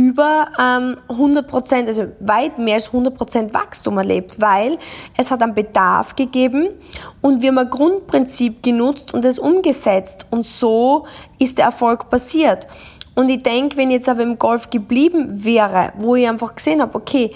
über 0.00 0.48
ähm, 0.58 0.96
100 1.08 1.46
Prozent, 1.46 1.86
also 1.86 2.06
weit 2.20 2.58
mehr 2.58 2.74
als 2.74 2.86
100 2.86 3.14
Prozent 3.14 3.52
Wachstum 3.52 3.98
erlebt, 3.98 4.40
weil 4.40 4.78
es 5.18 5.30
hat 5.30 5.42
einen 5.42 5.54
Bedarf 5.54 6.16
gegeben 6.16 6.70
und 7.20 7.42
wir 7.42 7.48
haben 7.48 7.58
ein 7.58 7.68
Grundprinzip 7.68 8.62
genutzt 8.62 9.12
und 9.12 9.26
es 9.26 9.38
umgesetzt 9.38 10.26
und 10.30 10.46
so 10.46 11.04
ist 11.38 11.58
der 11.58 11.66
Erfolg 11.66 12.08
passiert. 12.08 12.66
Und 13.14 13.28
ich 13.28 13.42
denke, 13.42 13.76
wenn 13.76 13.90
ich 13.90 13.96
jetzt 13.96 14.08
aber 14.08 14.22
im 14.22 14.38
Golf 14.38 14.70
geblieben 14.70 15.44
wäre, 15.44 15.92
wo 15.98 16.14
ich 16.14 16.26
einfach 16.26 16.54
gesehen 16.54 16.80
habe, 16.80 16.94
okay, 16.94 17.32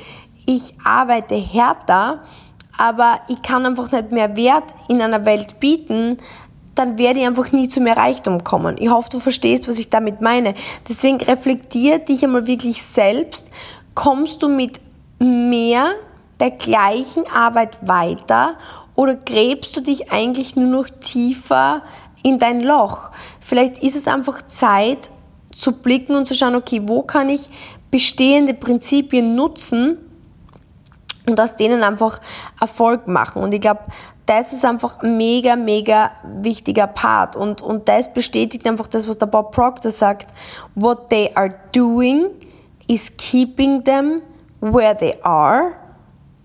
ich 0.47 0.75
arbeite 0.83 1.35
härter, 1.35 2.23
aber 2.79 3.21
ich 3.29 3.43
kann 3.43 3.67
einfach 3.67 3.93
nicht 3.93 4.11
mehr 4.11 4.35
Wert 4.37 4.75
in 4.89 5.03
einer 5.03 5.27
Welt 5.27 5.61
bieten, 5.61 6.17
dann 6.75 6.99
werde 6.99 7.21
ich 7.21 7.27
einfach 7.27 7.53
nie 7.53 7.69
zu 7.69 7.81
mehr 7.81 7.97
Reichtum 7.97 8.43
kommen. 8.45 8.77
Ich 8.79 8.91
hoffe, 8.91 9.09
du 9.11 9.21
verstehst, 9.21 9.69
was 9.69 9.79
ich 9.79 9.91
damit 9.91 10.21
meine. 10.21 10.55
Deswegen 10.89 11.19
reflektier 11.19 11.99
dich 11.99 12.25
einmal 12.25 12.47
wirklich 12.47 12.83
selbst. 12.83 13.49
Kommst 13.95 14.43
du 14.43 14.49
mit 14.49 14.81
mehr 15.19 15.93
der 16.41 16.51
gleichen 16.51 17.27
Arbeit 17.29 17.87
weiter 17.87 18.57
oder 18.97 19.15
gräbst 19.15 19.77
du 19.77 19.81
dich 19.81 20.11
eigentlich 20.11 20.57
nur 20.57 20.69
noch 20.69 20.89
tiefer 20.89 21.83
in 22.23 22.39
dein 22.39 22.61
Loch? 22.61 23.11
Vielleicht 23.41 23.83
ist 23.83 23.97
es 23.97 24.09
einfach 24.09 24.43
Zeit 24.43 25.11
zu 25.55 25.73
blicken 25.73 26.17
und 26.17 26.27
zu 26.27 26.35
schauen, 26.35 26.57
okay, 26.57 26.83
wo 26.85 27.03
kann 27.03 27.29
ich 27.29 27.49
bestehende 27.91 28.55
Prinzipien 28.55 29.37
nutzen 29.37 29.99
und 31.27 31.41
aus 31.41 31.57
denen 31.57 31.83
einfach 31.83 32.21
Erfolg 32.61 33.09
machen. 33.09 33.43
Und 33.43 33.53
ich 33.53 33.61
glaube, 33.61 33.81
das 34.27 34.53
ist 34.53 34.65
einfach 34.65 35.03
ein 35.03 35.17
mega, 35.17 35.57
mega 35.57 36.11
wichtiger 36.41 36.87
Part. 36.87 37.37
Und, 37.37 37.63
und 37.63 37.89
das 37.89 38.13
bestätigt 38.13 38.67
einfach 38.67 38.87
das, 38.87 39.09
was 39.09 39.19
der 39.19 39.27
Bob 39.27 39.53
Proctor 39.53 39.91
sagt. 39.91 40.29
What 40.75 41.09
they 41.09 41.31
are 41.35 41.55
doing 41.73 42.31
is 42.87 43.13
keeping 43.17 43.83
them 43.85 44.23
where 44.61 44.97
they 44.97 45.17
are 45.23 45.73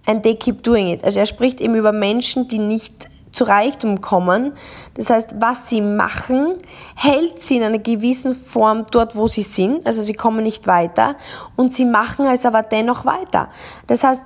and 0.06 0.24
they 0.24 0.36
keep 0.36 0.64
doing 0.64 0.88
it. 0.88 1.04
Also 1.04 1.20
er 1.20 1.26
spricht 1.26 1.62
eben 1.62 1.76
über 1.76 1.92
Menschen, 1.92 2.48
die 2.48 2.60
nicht 2.60 3.08
zu 3.32 3.44
Reichtum 3.44 4.02
kommen. 4.02 4.54
Das 4.96 5.10
heißt, 5.10 5.36
was 5.40 5.70
sie 5.70 5.82
machen, 5.82 6.56
hält 6.96 7.40
sie 7.42 7.58
in 7.58 7.64
einer 7.64 7.80
gewissen 7.80 8.36
Form 8.36 8.86
dort, 8.92 9.16
wo 9.16 9.28
sie 9.28 9.44
sind. 9.44 9.86
Also 9.86 10.02
sie 10.02 10.14
kommen 10.14 10.44
nicht 10.44 10.68
weiter 10.68 11.16
und 11.56 11.72
sie 11.72 11.86
machen 11.86 12.26
es 12.26 12.46
aber 12.46 12.64
dennoch 12.64 13.06
weiter. 13.06 13.50
Das 13.88 14.04
heißt, 14.04 14.24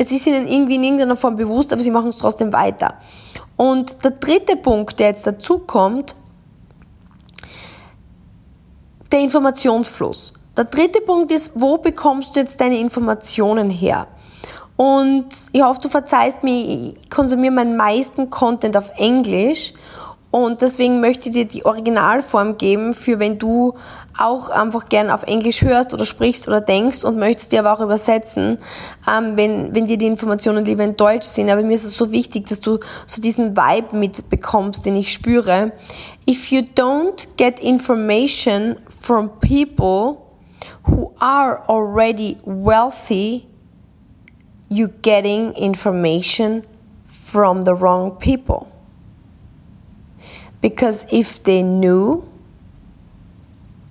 es 0.00 0.10
ist 0.10 0.26
ihnen 0.26 0.48
irgendwie 0.48 0.76
in 0.76 0.82
irgendeiner 0.84 1.14
Form 1.14 1.36
bewusst, 1.36 1.74
aber 1.74 1.82
sie 1.82 1.90
machen 1.90 2.08
es 2.08 2.16
trotzdem 2.16 2.54
weiter. 2.54 2.94
Und 3.56 4.02
der 4.02 4.12
dritte 4.12 4.56
Punkt, 4.56 4.98
der 4.98 5.08
jetzt 5.08 5.26
dazu 5.26 5.58
kommt, 5.58 6.16
der 9.12 9.20
Informationsfluss. 9.20 10.32
Der 10.56 10.64
dritte 10.64 11.02
Punkt 11.02 11.30
ist, 11.30 11.52
wo 11.54 11.76
bekommst 11.76 12.34
du 12.34 12.40
jetzt 12.40 12.62
deine 12.62 12.78
Informationen 12.78 13.68
her? 13.68 14.06
Und 14.74 15.28
ich 15.52 15.62
hoffe, 15.62 15.80
du 15.82 15.90
verzeihst 15.90 16.42
mir, 16.42 16.54
ich 16.54 17.10
konsumiere 17.10 17.52
meinen 17.52 17.76
meisten 17.76 18.30
Content 18.30 18.78
auf 18.78 18.92
Englisch 18.96 19.74
und 20.30 20.60
deswegen 20.60 21.00
möchte 21.00 21.28
ich 21.28 21.34
dir 21.34 21.44
die 21.44 21.64
Originalform 21.64 22.56
geben, 22.56 22.94
für 22.94 23.18
wenn 23.18 23.38
du 23.38 23.74
auch 24.16 24.50
einfach 24.50 24.88
gern 24.88 25.10
auf 25.10 25.24
Englisch 25.24 25.62
hörst 25.62 25.92
oder 25.92 26.04
sprichst 26.04 26.46
oder 26.46 26.60
denkst 26.60 27.04
und 27.04 27.18
möchtest 27.18 27.50
dir 27.50 27.60
aber 27.60 27.72
auch 27.72 27.80
übersetzen, 27.80 28.58
ähm, 29.08 29.36
wenn, 29.36 29.74
wenn 29.74 29.86
dir 29.86 29.98
die 29.98 30.06
Informationen 30.06 30.64
lieber 30.64 30.84
in 30.84 30.96
Deutsch 30.96 31.26
sind. 31.26 31.50
Aber 31.50 31.62
mir 31.62 31.74
ist 31.74 31.84
es 31.84 31.96
so 31.96 32.12
wichtig, 32.12 32.46
dass 32.46 32.60
du 32.60 32.78
so 33.06 33.20
diesen 33.20 33.56
Vibe 33.56 33.96
mitbekommst, 33.96 34.86
den 34.86 34.96
ich 34.96 35.12
spüre. 35.12 35.72
If 36.28 36.52
you 36.52 36.60
don't 36.60 37.26
get 37.36 37.58
information 37.58 38.76
from 38.88 39.30
people 39.40 40.18
who 40.86 41.12
are 41.18 41.62
already 41.68 42.36
wealthy, 42.44 43.46
you're 44.68 44.92
getting 45.02 45.52
information 45.54 46.62
from 47.06 47.64
the 47.64 47.72
wrong 47.72 48.16
people. 48.18 48.68
Because 50.60 51.06
if 51.10 51.42
they 51.42 51.62
knew, 51.62 52.28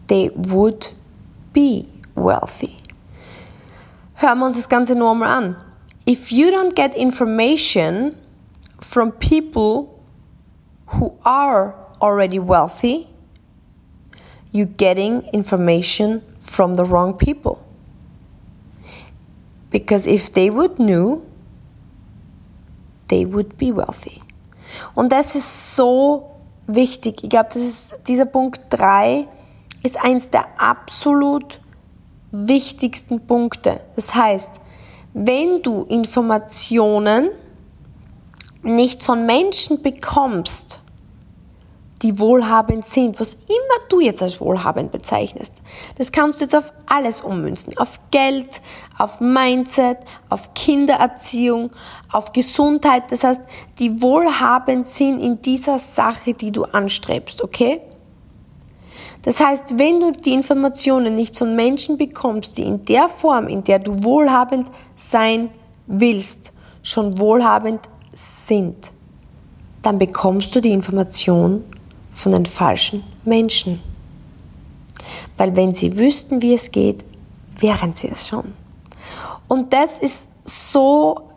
they 0.08 0.30
would 0.30 0.88
be 1.54 1.90
wealthy. 2.16 2.78
Hören 4.16 4.40
wir 4.40 4.46
uns 4.48 4.56
das 4.56 4.68
Ganze 4.68 4.96
nur 4.96 5.12
um 5.12 5.24
einmal 5.24 5.38
an. 5.38 5.56
If 6.06 6.32
you 6.32 6.52
don't 6.52 6.76
get 6.76 6.94
information 6.96 8.16
from 8.80 9.12
people 9.12 10.00
who 10.88 11.14
are 11.24 11.76
already 12.02 12.40
wealthy, 12.40 13.08
you're 14.52 14.66
getting 14.66 15.24
information 15.34 16.22
from 16.40 16.76
the 16.76 16.84
wrong 16.84 17.14
people. 17.14 17.64
Because 19.70 20.08
if 20.08 20.34
they 20.34 20.50
would 20.50 20.80
know, 20.80 21.24
they 23.08 23.26
would 23.26 23.58
be 23.58 23.72
wealthy. 23.72 24.22
Und 24.96 25.12
das 25.12 25.36
ist 25.36 25.76
so 25.76 26.39
wichtig. 26.76 27.24
Ich 27.24 27.30
glaube, 27.30 27.50
das 27.54 27.62
ist 27.64 27.96
dieser 28.08 28.26
Punkt 28.26 28.62
3 28.70 29.28
ist 29.84 29.98
eins 29.98 30.30
der 30.30 30.46
absolut 30.58 31.60
wichtigsten 32.32 33.26
Punkte. 33.26 33.82
Das 33.96 34.14
heißt, 34.14 34.62
wenn 35.14 35.62
du 35.62 35.84
Informationen 35.84 37.30
nicht 38.62 39.04
von 39.04 39.26
Menschen 39.26 39.82
bekommst, 39.82 40.82
die 42.02 42.18
wohlhabend 42.20 42.86
sind, 42.86 43.20
was 43.20 43.34
immer 43.34 43.88
du 43.90 44.00
jetzt 44.00 44.24
als 44.24 44.40
wohlhabend 44.40 44.92
bezeichnest. 44.92 45.56
Das 45.98 46.12
kannst 46.12 46.40
du 46.40 46.46
jetzt 46.46 46.56
auf 46.56 46.72
alles 46.86 47.22
ummünzen. 47.22 47.78
Auf 47.78 48.00
Geld, 48.12 48.62
auf 48.98 49.20
Mindset, 49.20 49.98
auf 50.30 50.54
Kindererziehung, 50.54 51.72
auf 52.12 52.32
Gesundheit. 52.32 53.12
Das 53.12 53.24
heißt, 53.24 53.44
die 53.80 54.02
wohlhabend 54.02 54.88
sind 54.88 55.20
in 55.20 55.42
dieser 55.42 55.78
Sache, 55.78 56.34
die 56.34 56.52
du 56.52 56.64
anstrebst, 56.64 57.44
okay? 57.44 57.82
Das 59.24 59.42
heißt, 59.42 59.78
wenn 59.78 60.00
du 60.00 60.12
die 60.12 60.34
Informationen 60.34 61.16
nicht 61.16 61.38
von 61.38 61.54
Menschen 61.54 61.98
bekommst, 61.98 62.58
die 62.58 62.64
in 62.64 62.82
der 62.84 63.10
Form, 63.10 63.50
in 63.50 63.64
der 63.66 63.80
du 63.80 64.02
wohlhabend 64.04 64.72
sein 64.96 65.50
willst, 65.88 66.54
schon 66.82 67.20
wohlhabend 67.20 67.82
sind, 68.14 68.92
dann 69.82 69.98
bekommst 69.98 70.56
du 70.56 70.62
die 70.62 70.72
Information 70.72 71.66
von 72.20 72.34
den 72.34 72.46
falschen 72.46 73.04
Menschen. 73.24 73.82
Weil 75.38 75.56
wenn 75.56 75.74
sie 75.74 75.98
wüssten, 75.98 76.42
wie 76.42 76.54
es 76.54 76.70
geht, 76.70 77.06
wären 77.58 77.94
sie 77.94 78.10
es 78.10 78.28
schon. 78.28 78.54
Und 79.48 79.72
das 79.72 80.00
ist 80.00 80.30
so, 80.44 81.30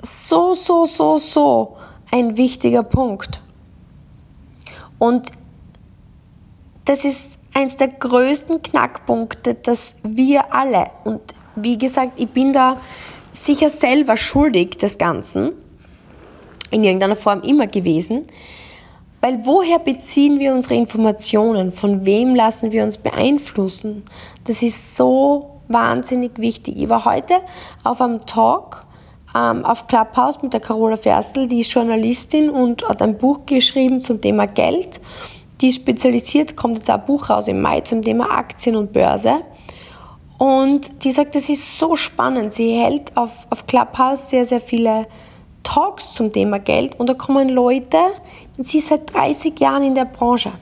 so, 0.00 0.54
so, 0.54 0.84
so, 0.84 1.18
so 1.18 1.76
ein 2.12 2.36
wichtiger 2.36 2.84
Punkt. 2.84 3.42
Und 4.98 5.30
das 6.84 7.04
ist 7.04 7.38
eins 7.52 7.76
der 7.76 7.88
größten 7.88 8.62
Knackpunkte, 8.62 9.54
dass 9.54 9.96
wir 10.04 10.54
alle, 10.54 10.90
und 11.02 11.22
wie 11.56 11.76
gesagt, 11.76 12.12
ich 12.16 12.28
bin 12.28 12.52
da 12.52 12.80
sicher 13.32 13.68
selber 13.68 14.16
schuldig 14.16 14.78
des 14.78 14.96
Ganzen, 14.96 15.52
in 16.70 16.84
irgendeiner 16.84 17.16
Form 17.16 17.42
immer 17.42 17.66
gewesen, 17.66 18.26
weil 19.24 19.46
woher 19.46 19.78
beziehen 19.78 20.38
wir 20.38 20.52
unsere 20.52 20.74
Informationen? 20.74 21.72
Von 21.72 22.04
wem 22.04 22.34
lassen 22.34 22.72
wir 22.72 22.82
uns 22.84 22.98
beeinflussen? 22.98 24.02
Das 24.44 24.62
ist 24.62 24.96
so 24.96 25.62
wahnsinnig 25.66 26.32
wichtig. 26.38 26.76
Ich 26.76 26.90
war 26.90 27.06
heute 27.06 27.36
auf 27.84 28.02
einem 28.02 28.20
Talk 28.26 28.84
ähm, 29.34 29.64
auf 29.64 29.86
Clubhouse 29.86 30.42
mit 30.42 30.52
der 30.52 30.60
Carola 30.60 30.98
Ferstl, 30.98 31.46
die 31.46 31.60
ist 31.60 31.72
Journalistin 31.72 32.50
und 32.50 32.86
hat 32.86 33.00
ein 33.00 33.16
Buch 33.16 33.46
geschrieben 33.46 34.02
zum 34.02 34.20
Thema 34.20 34.46
Geld. 34.46 35.00
Die 35.62 35.68
ist 35.68 35.76
spezialisiert, 35.76 36.54
kommt 36.54 36.76
jetzt 36.76 36.90
ein 36.90 37.06
Buch 37.06 37.30
raus 37.30 37.48
im 37.48 37.62
Mai 37.62 37.80
zum 37.80 38.02
Thema 38.02 38.30
Aktien 38.30 38.76
und 38.76 38.92
Börse. 38.92 39.36
Und 40.36 41.02
die 41.02 41.12
sagt, 41.12 41.34
das 41.34 41.48
ist 41.48 41.78
so 41.78 41.96
spannend. 41.96 42.52
Sie 42.52 42.72
hält 42.74 43.16
auf, 43.16 43.46
auf 43.48 43.66
Clubhouse 43.66 44.28
sehr, 44.28 44.44
sehr 44.44 44.60
viele 44.60 45.06
Talks 45.64 46.12
zum 46.12 46.30
Thema 46.30 46.60
Geld 46.60 47.00
und 47.00 47.08
da 47.08 47.14
kommen 47.14 47.48
Leute, 47.48 47.98
sie 48.58 48.78
ist 48.78 48.88
seit 48.88 49.12
30 49.12 49.58
Jahren 49.58 49.82
in 49.82 49.94
der 49.94 50.04
Branche. 50.04 50.52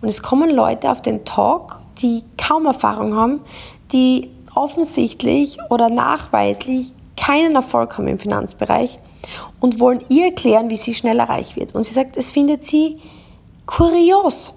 Und 0.00 0.08
es 0.08 0.22
kommen 0.22 0.50
Leute 0.50 0.90
auf 0.90 1.02
den 1.02 1.24
Talk, 1.24 1.80
die 1.98 2.22
kaum 2.36 2.66
Erfahrung 2.66 3.14
haben, 3.14 3.40
die 3.92 4.30
offensichtlich 4.54 5.58
oder 5.70 5.88
nachweislich 5.88 6.94
keinen 7.16 7.54
Erfolg 7.54 7.96
haben 7.96 8.08
im 8.08 8.18
Finanzbereich 8.18 8.98
und 9.60 9.80
wollen 9.80 10.04
ihr 10.08 10.26
erklären, 10.26 10.70
wie 10.70 10.76
sie 10.76 10.94
schneller 10.94 11.28
reich 11.28 11.56
wird. 11.56 11.74
Und 11.74 11.84
sie 11.84 11.94
sagt, 11.94 12.16
es 12.16 12.30
findet 12.30 12.64
sie 12.64 12.98
kurios, 13.66 14.52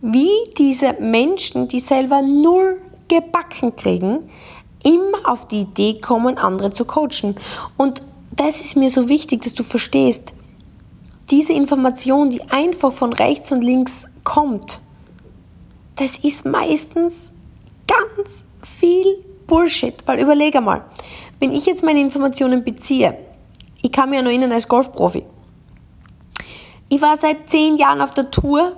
wie 0.00 0.30
diese 0.58 0.94
Menschen, 0.94 1.68
die 1.68 1.80
selber 1.80 2.22
null 2.22 2.80
gebacken 3.08 3.76
kriegen, 3.76 4.28
immer 4.82 5.30
auf 5.30 5.46
die 5.48 5.62
Idee 5.62 6.00
kommen, 6.00 6.38
andere 6.38 6.72
zu 6.72 6.84
coachen. 6.84 7.36
Und 7.76 8.02
das 8.34 8.60
ist 8.60 8.76
mir 8.76 8.90
so 8.90 9.08
wichtig, 9.08 9.42
dass 9.42 9.54
du 9.54 9.62
verstehst, 9.62 10.32
diese 11.30 11.52
Information, 11.52 12.30
die 12.30 12.42
einfach 12.50 12.92
von 12.92 13.12
rechts 13.12 13.52
und 13.52 13.62
links 13.62 14.06
kommt, 14.24 14.80
das 15.96 16.18
ist 16.18 16.44
meistens 16.44 17.32
ganz 17.88 18.44
viel 18.62 19.24
Bullshit. 19.46 19.94
Weil 20.06 20.20
überlege 20.20 20.60
mal, 20.60 20.84
wenn 21.40 21.52
ich 21.52 21.66
jetzt 21.66 21.84
meine 21.84 22.00
Informationen 22.00 22.64
beziehe, 22.64 23.16
ich 23.82 23.90
mich 23.90 24.16
ja 24.16 24.22
noch 24.22 24.30
erinnern 24.30 24.52
als 24.52 24.68
Golfprofi. 24.68 25.24
Ich 26.88 27.02
war 27.02 27.16
seit 27.16 27.48
zehn 27.48 27.76
Jahren 27.76 28.00
auf 28.00 28.12
der 28.12 28.30
Tour. 28.30 28.76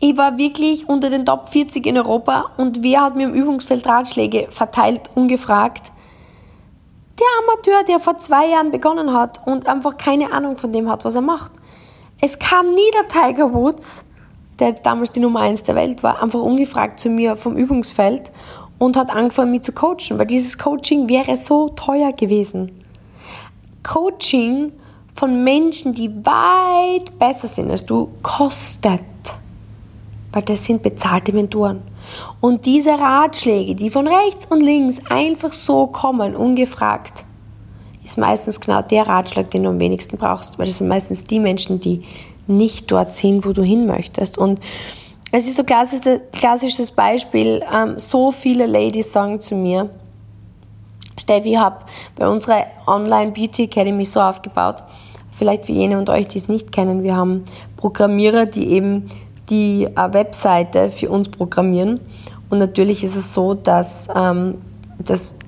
Ich 0.00 0.16
war 0.16 0.36
wirklich 0.36 0.88
unter 0.88 1.08
den 1.08 1.24
Top 1.24 1.48
40 1.48 1.86
in 1.86 1.96
Europa 1.96 2.50
und 2.58 2.82
wer 2.82 3.00
hat 3.00 3.16
mir 3.16 3.24
im 3.24 3.34
Übungsfeld 3.34 3.86
Ratschläge 3.86 4.48
verteilt, 4.50 5.10
ungefragt? 5.14 5.90
Der 7.18 7.26
Amateur, 7.42 7.82
der 7.84 7.98
vor 7.98 8.18
zwei 8.18 8.48
Jahren 8.48 8.70
begonnen 8.70 9.14
hat 9.14 9.40
und 9.46 9.66
einfach 9.66 9.96
keine 9.96 10.32
Ahnung 10.32 10.58
von 10.58 10.70
dem 10.70 10.90
hat, 10.90 11.04
was 11.04 11.14
er 11.14 11.22
macht. 11.22 11.52
Es 12.20 12.38
kam 12.38 12.70
nie 12.70 12.90
der 12.92 13.08
Tiger 13.08 13.54
Woods, 13.54 14.04
der 14.58 14.72
damals 14.72 15.12
die 15.12 15.20
Nummer 15.20 15.40
1 15.40 15.62
der 15.62 15.76
Welt 15.76 16.02
war, 16.02 16.22
einfach 16.22 16.40
ungefragt 16.40 17.00
zu 17.00 17.08
mir 17.08 17.36
vom 17.36 17.56
Übungsfeld 17.56 18.32
und 18.78 18.96
hat 18.96 19.10
angefangen, 19.10 19.50
mich 19.50 19.62
zu 19.62 19.72
coachen, 19.72 20.18
weil 20.18 20.26
dieses 20.26 20.58
Coaching 20.58 21.08
wäre 21.08 21.36
so 21.36 21.70
teuer 21.70 22.12
gewesen. 22.12 22.84
Coaching 23.82 24.72
von 25.14 25.42
Menschen, 25.42 25.94
die 25.94 26.10
weit 26.24 27.18
besser 27.18 27.48
sind 27.48 27.70
als 27.70 27.86
du, 27.86 28.10
kostet. 28.22 29.00
Weil 30.32 30.42
das 30.42 30.64
sind 30.64 30.82
bezahlte 30.82 31.32
Mentoren. 31.32 31.80
Und 32.40 32.66
diese 32.66 32.92
Ratschläge, 32.92 33.74
die 33.74 33.90
von 33.90 34.06
rechts 34.06 34.46
und 34.46 34.60
links 34.60 35.00
einfach 35.08 35.52
so 35.52 35.86
kommen, 35.86 36.34
ungefragt, 36.36 37.24
ist 38.04 38.18
meistens 38.18 38.60
genau 38.60 38.82
der 38.82 39.06
Ratschlag, 39.06 39.50
den 39.50 39.64
du 39.64 39.70
am 39.70 39.80
wenigsten 39.80 40.16
brauchst, 40.16 40.58
weil 40.58 40.66
das 40.66 40.78
sind 40.78 40.88
meistens 40.88 41.24
die 41.24 41.40
Menschen, 41.40 41.80
die 41.80 42.02
nicht 42.46 42.90
dort 42.90 43.12
sind, 43.12 43.44
wo 43.44 43.52
du 43.52 43.62
hin 43.62 43.86
möchtest. 43.86 44.38
Und 44.38 44.60
es 45.32 45.48
ist 45.48 45.56
so 45.56 45.64
klassisches, 45.64 46.20
klassisches 46.32 46.92
Beispiel, 46.92 47.62
ähm, 47.74 47.98
so 47.98 48.30
viele 48.30 48.66
Ladies 48.66 49.12
sagen 49.12 49.40
zu 49.40 49.56
mir, 49.56 49.90
Steffi, 51.18 51.52
ich 51.52 51.58
habe 51.58 51.78
bei 52.14 52.28
unserer 52.28 52.66
Online 52.86 53.32
Beauty 53.32 53.64
Academy 53.64 54.04
so 54.04 54.20
aufgebaut, 54.20 54.76
vielleicht 55.30 55.64
für 55.64 55.72
jene 55.72 55.98
und 55.98 56.08
euch, 56.10 56.28
die 56.28 56.38
es 56.38 56.48
nicht 56.48 56.72
kennen, 56.72 57.02
wir 57.02 57.16
haben 57.16 57.44
Programmierer, 57.76 58.46
die 58.46 58.68
eben 58.68 59.04
die 59.48 59.84
äh, 59.84 60.12
Webseite 60.12 60.90
für 60.90 61.10
uns 61.10 61.28
programmieren. 61.28 62.00
Und 62.50 62.58
natürlich 62.58 63.04
ist 63.04 63.16
es 63.16 63.34
so, 63.34 63.54
dass, 63.54 64.08
ähm, 64.14 64.58
dass 64.98 65.38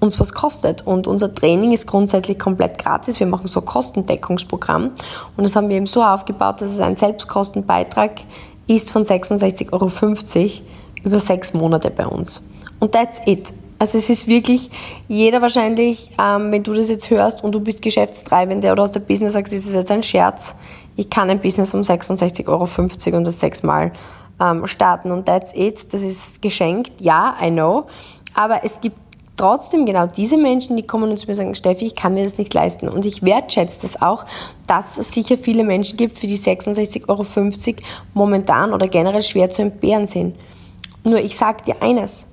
uns 0.00 0.20
was 0.20 0.32
kostet. 0.32 0.86
Und 0.86 1.06
unser 1.06 1.34
Training 1.34 1.72
ist 1.72 1.86
grundsätzlich 1.86 2.38
komplett 2.38 2.78
gratis. 2.78 3.18
Wir 3.18 3.26
machen 3.26 3.46
so 3.46 3.60
ein 3.60 3.66
Kostendeckungsprogramm. 3.66 4.90
Und 5.36 5.44
das 5.44 5.56
haben 5.56 5.68
wir 5.68 5.76
eben 5.76 5.86
so 5.86 6.02
aufgebaut, 6.02 6.60
dass 6.60 6.70
es 6.70 6.80
ein 6.80 6.96
Selbstkostenbeitrag 6.96 8.20
ist 8.66 8.92
von 8.92 9.02
66,50 9.02 9.72
Euro 9.72 9.90
über 11.02 11.20
sechs 11.20 11.52
Monate 11.52 11.90
bei 11.90 12.06
uns. 12.06 12.46
Und 12.78 12.92
that's 12.92 13.20
it. 13.26 13.52
Also 13.78 13.98
es 13.98 14.08
ist 14.08 14.28
wirklich, 14.28 14.70
jeder 15.08 15.42
wahrscheinlich, 15.42 16.10
ähm, 16.18 16.52
wenn 16.52 16.62
du 16.62 16.72
das 16.72 16.88
jetzt 16.88 17.10
hörst 17.10 17.42
und 17.42 17.54
du 17.54 17.60
bist 17.60 17.82
Geschäftstreibende 17.82 18.70
oder 18.70 18.84
aus 18.84 18.92
der 18.92 19.00
Business 19.00 19.32
sagst, 19.32 19.52
ist 19.52 19.66
es 19.66 19.74
jetzt 19.74 19.90
ein 19.90 20.02
Scherz. 20.02 20.54
Ich 20.96 21.10
kann 21.10 21.30
ein 21.30 21.40
Business 21.40 21.74
um 21.74 21.80
66,50 21.80 22.48
Euro 22.48 23.18
und 23.18 23.24
das 23.24 23.40
sechsmal 23.40 23.92
ähm, 24.40 24.66
starten 24.66 25.10
und 25.10 25.26
that's 25.26 25.54
it. 25.54 25.92
Das 25.92 26.02
ist 26.02 26.42
geschenkt. 26.42 26.92
Ja, 27.00 27.36
I 27.42 27.50
know. 27.50 27.86
Aber 28.34 28.64
es 28.64 28.80
gibt 28.80 28.96
trotzdem 29.36 29.86
genau 29.86 30.06
diese 30.06 30.36
Menschen, 30.36 30.76
die 30.76 30.84
kommen 30.84 31.10
und 31.10 31.16
zu 31.18 31.26
mir 31.26 31.34
sagen, 31.34 31.54
Steffi, 31.54 31.86
ich 31.86 31.94
kann 31.96 32.14
mir 32.14 32.24
das 32.24 32.38
nicht 32.38 32.54
leisten. 32.54 32.88
Und 32.88 33.04
ich 33.04 33.22
wertschätze 33.22 33.80
das 33.82 34.00
auch, 34.00 34.24
dass 34.66 34.98
es 34.98 35.12
sicher 35.12 35.36
viele 35.36 35.64
Menschen 35.64 35.96
gibt, 35.96 36.18
für 36.18 36.26
die 36.26 36.38
66,50 36.38 37.08
Euro 37.08 37.24
momentan 38.14 38.72
oder 38.72 38.88
generell 38.88 39.22
schwer 39.22 39.50
zu 39.50 39.62
entbehren 39.62 40.06
sind. 40.06 40.36
Nur 41.02 41.18
ich 41.18 41.36
sage 41.36 41.64
dir 41.64 41.82
eines, 41.82 42.26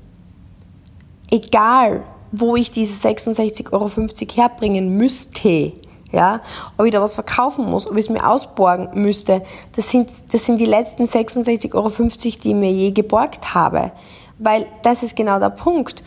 egal 1.30 2.04
wo 2.32 2.56
ich 2.56 2.72
diese 2.72 3.08
66,50 3.08 3.74
Euro 3.74 3.90
herbringen 4.36 4.96
müsste, 4.96 5.74
ja, 6.12 6.42
ob 6.78 6.86
ich 6.86 6.92
da 6.92 7.02
was 7.02 7.16
verkaufen 7.16 7.66
muss, 7.70 7.88
ob 7.88 7.94
ich 7.94 8.06
es 8.06 8.10
mir 8.10 8.28
ausborgen 8.28 8.90
müsste, 8.94 9.42
das 9.76 9.90
sind, 9.90 10.10
das 10.32 10.46
sind 10.46 10.60
die 10.60 10.66
letzten 10.66 11.06
66,50 11.06 11.74
Euro, 11.74 11.90
die 11.90 12.30
ich 12.30 12.44
mir 12.46 12.72
je 12.72 12.92
geborgt 12.92 13.54
habe. 13.54 13.92
Weil 14.38 14.68
das 14.84 15.04
ist 15.04 15.16
genau 15.16 15.40
der 15.40 15.52
Punkt. 15.52 16.04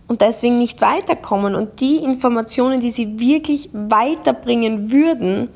und 0.07 0.21
deswegen 0.21 0.57
nicht 0.57 0.81
weiterkommen. 0.81 1.55
Und 1.55 1.79
die 1.79 1.97
Informationen, 1.97 2.79
die 2.79 2.91
sie 2.91 3.19
wirklich 3.19 3.69
weiterbringen 3.73 4.91
würden, 4.91 5.49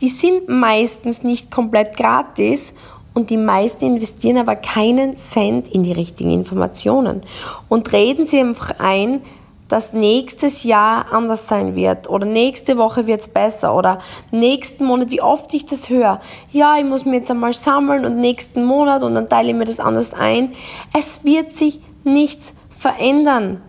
die 0.00 0.08
sind 0.08 0.48
meistens 0.48 1.22
nicht 1.22 1.50
komplett 1.50 1.96
gratis 1.96 2.74
und 3.16 3.30
die 3.30 3.38
meisten 3.38 3.86
investieren 3.86 4.36
aber 4.36 4.56
keinen 4.56 5.16
Cent 5.16 5.68
in 5.68 5.82
die 5.82 5.92
richtigen 5.92 6.30
Informationen 6.30 7.22
und 7.66 7.90
reden 7.94 8.26
sie 8.26 8.38
einfach 8.38 8.72
ein, 8.78 9.22
dass 9.68 9.94
nächstes 9.94 10.64
Jahr 10.64 11.10
anders 11.10 11.48
sein 11.48 11.74
wird 11.74 12.10
oder 12.10 12.26
nächste 12.26 12.76
Woche 12.76 13.06
wird 13.06 13.22
es 13.22 13.28
besser 13.28 13.74
oder 13.74 14.00
nächsten 14.32 14.84
Monat, 14.84 15.10
wie 15.10 15.22
oft 15.22 15.54
ich 15.54 15.64
das 15.64 15.88
höre. 15.88 16.20
Ja, 16.52 16.76
ich 16.76 16.84
muss 16.84 17.06
mir 17.06 17.16
jetzt 17.16 17.30
einmal 17.30 17.54
sammeln 17.54 18.04
und 18.04 18.18
nächsten 18.18 18.64
Monat 18.64 19.02
und 19.02 19.14
dann 19.14 19.30
teile 19.30 19.48
ich 19.48 19.56
mir 19.56 19.64
das 19.64 19.80
anders 19.80 20.12
ein. 20.12 20.52
Es 20.92 21.24
wird 21.24 21.52
sich 21.52 21.80
nichts 22.04 22.54
verändern, 22.68 23.62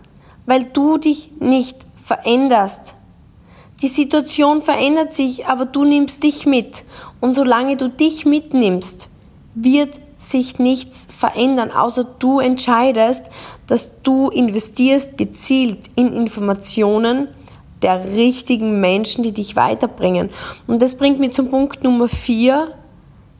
weil 0.46 0.66
du 0.66 0.98
dich 0.98 1.32
nicht 1.40 1.78
veränderst. 2.04 2.96
Die 3.82 3.88
Situation 3.88 4.62
verändert 4.62 5.14
sich, 5.14 5.46
aber 5.46 5.66
du 5.66 5.86
nimmst 5.86 6.24
dich 6.24 6.46
mit. 6.46 6.84
Und 7.22 7.34
solange 7.34 7.78
du 7.78 7.90
dich 7.90 8.26
mitnimmst, 8.26 9.10
wird 9.64 10.00
sich 10.18 10.58
nichts 10.60 11.08
verändern, 11.10 11.72
außer 11.72 12.04
du 12.04 12.40
entscheidest, 12.40 13.30
dass 13.68 14.02
du 14.02 14.30
investierst 14.30 15.18
gezielt 15.18 15.90
in 15.96 16.14
Informationen 16.14 17.28
der 17.82 18.16
richtigen 18.16 18.80
Menschen, 18.82 19.24
die 19.24 19.32
dich 19.32 19.56
weiterbringen. 19.56 20.32
Und 20.66 20.82
das 20.82 20.96
bringt 20.96 21.20
mich 21.20 21.34
zum 21.34 21.50
Punkt 21.50 21.84
Nummer 21.84 22.08
vier. 22.08 22.74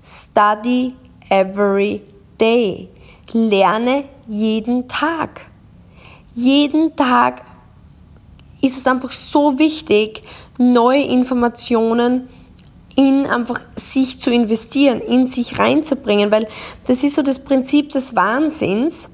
Study 0.04 0.94
every 1.30 2.02
day. 2.40 2.88
Lerne 3.34 4.06
jeden 4.28 4.88
Tag. 4.88 5.42
Jeden 6.34 6.96
Tag 6.96 7.42
ist 8.62 8.78
es 8.78 8.88
einfach 8.88 9.12
so 9.12 9.60
wichtig, 9.60 10.22
neue 10.58 11.04
Informationen 11.04 12.30
zu 12.30 12.37
in 12.98 13.28
einfach 13.28 13.60
sich 13.76 14.20
zu 14.20 14.32
investieren, 14.32 15.00
in 15.00 15.28
sich 15.28 15.60
reinzubringen, 15.60 16.32
weil 16.32 16.48
das 16.88 17.04
ist 17.04 17.14
so 17.16 17.22
das 17.22 17.38
Prinzip 17.38 17.90
des 17.90 18.16
Wahnsinns, 18.16 19.12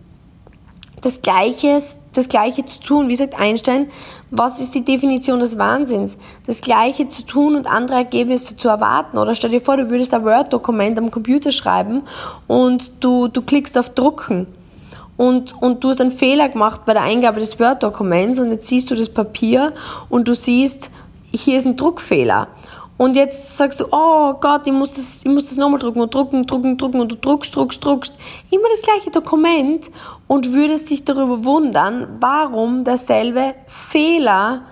das 1.01 1.21
Gleiche, 1.21 1.79
das 2.13 2.29
Gleiche 2.29 2.63
zu 2.63 2.79
tun. 2.79 3.09
Wie 3.09 3.15
sagt 3.17 3.37
Einstein, 3.37 3.89
was 4.31 4.61
ist 4.61 4.73
die 4.73 4.85
Definition 4.85 5.41
des 5.41 5.57
Wahnsinns? 5.57 6.17
Das 6.47 6.61
Gleiche 6.61 7.09
zu 7.09 7.25
tun 7.25 7.57
und 7.57 7.67
andere 7.67 7.97
Ergebnisse 7.97 8.55
zu 8.55 8.69
erwarten. 8.69 9.17
Oder 9.17 9.35
stell 9.35 9.51
dir 9.51 9.59
vor, 9.59 9.75
du 9.75 9.89
würdest 9.89 10.13
ein 10.13 10.23
Word-Dokument 10.23 10.97
am 10.97 11.11
Computer 11.11 11.51
schreiben 11.51 12.03
und 12.47 13.03
du, 13.03 13.27
du 13.27 13.41
klickst 13.41 13.77
auf 13.77 13.89
Drucken. 13.89 14.47
Und, 15.17 15.61
und 15.61 15.83
du 15.83 15.89
hast 15.89 15.99
einen 15.99 16.11
Fehler 16.11 16.47
gemacht 16.47 16.85
bei 16.85 16.93
der 16.93 17.03
Eingabe 17.03 17.41
des 17.41 17.59
Word-Dokuments 17.59 18.39
und 18.39 18.49
jetzt 18.51 18.67
siehst 18.67 18.89
du 18.89 18.95
das 18.95 19.09
Papier 19.09 19.73
und 20.09 20.29
du 20.29 20.33
siehst, 20.33 20.89
hier 21.31 21.57
ist 21.57 21.67
ein 21.67 21.75
Druckfehler. 21.75 22.47
Und 22.97 23.15
jetzt 23.15 23.57
sagst 23.57 23.79
du, 23.79 23.85
oh 23.91 24.33
Gott, 24.39 24.67
ich 24.67 24.73
muss 24.73 24.93
das, 24.93 25.25
ich 25.25 25.31
muss 25.31 25.49
das 25.49 25.57
nochmal 25.57 25.79
drucken 25.79 26.01
und 26.01 26.13
drucken, 26.13 26.45
drucken, 26.45 26.77
drucken 26.77 27.01
und 27.01 27.11
du 27.11 27.15
druckst, 27.15 27.55
druckst, 27.55 27.83
druckst. 27.83 28.17
Immer 28.51 28.69
das 28.69 28.81
gleiche 28.81 29.09
Dokument 29.09 29.89
und 30.27 30.53
würdest 30.53 30.89
dich 30.89 31.03
darüber 31.03 31.43
wundern, 31.43 32.07
warum 32.19 32.83
derselbe 32.83 33.55
Fehler 33.67 34.63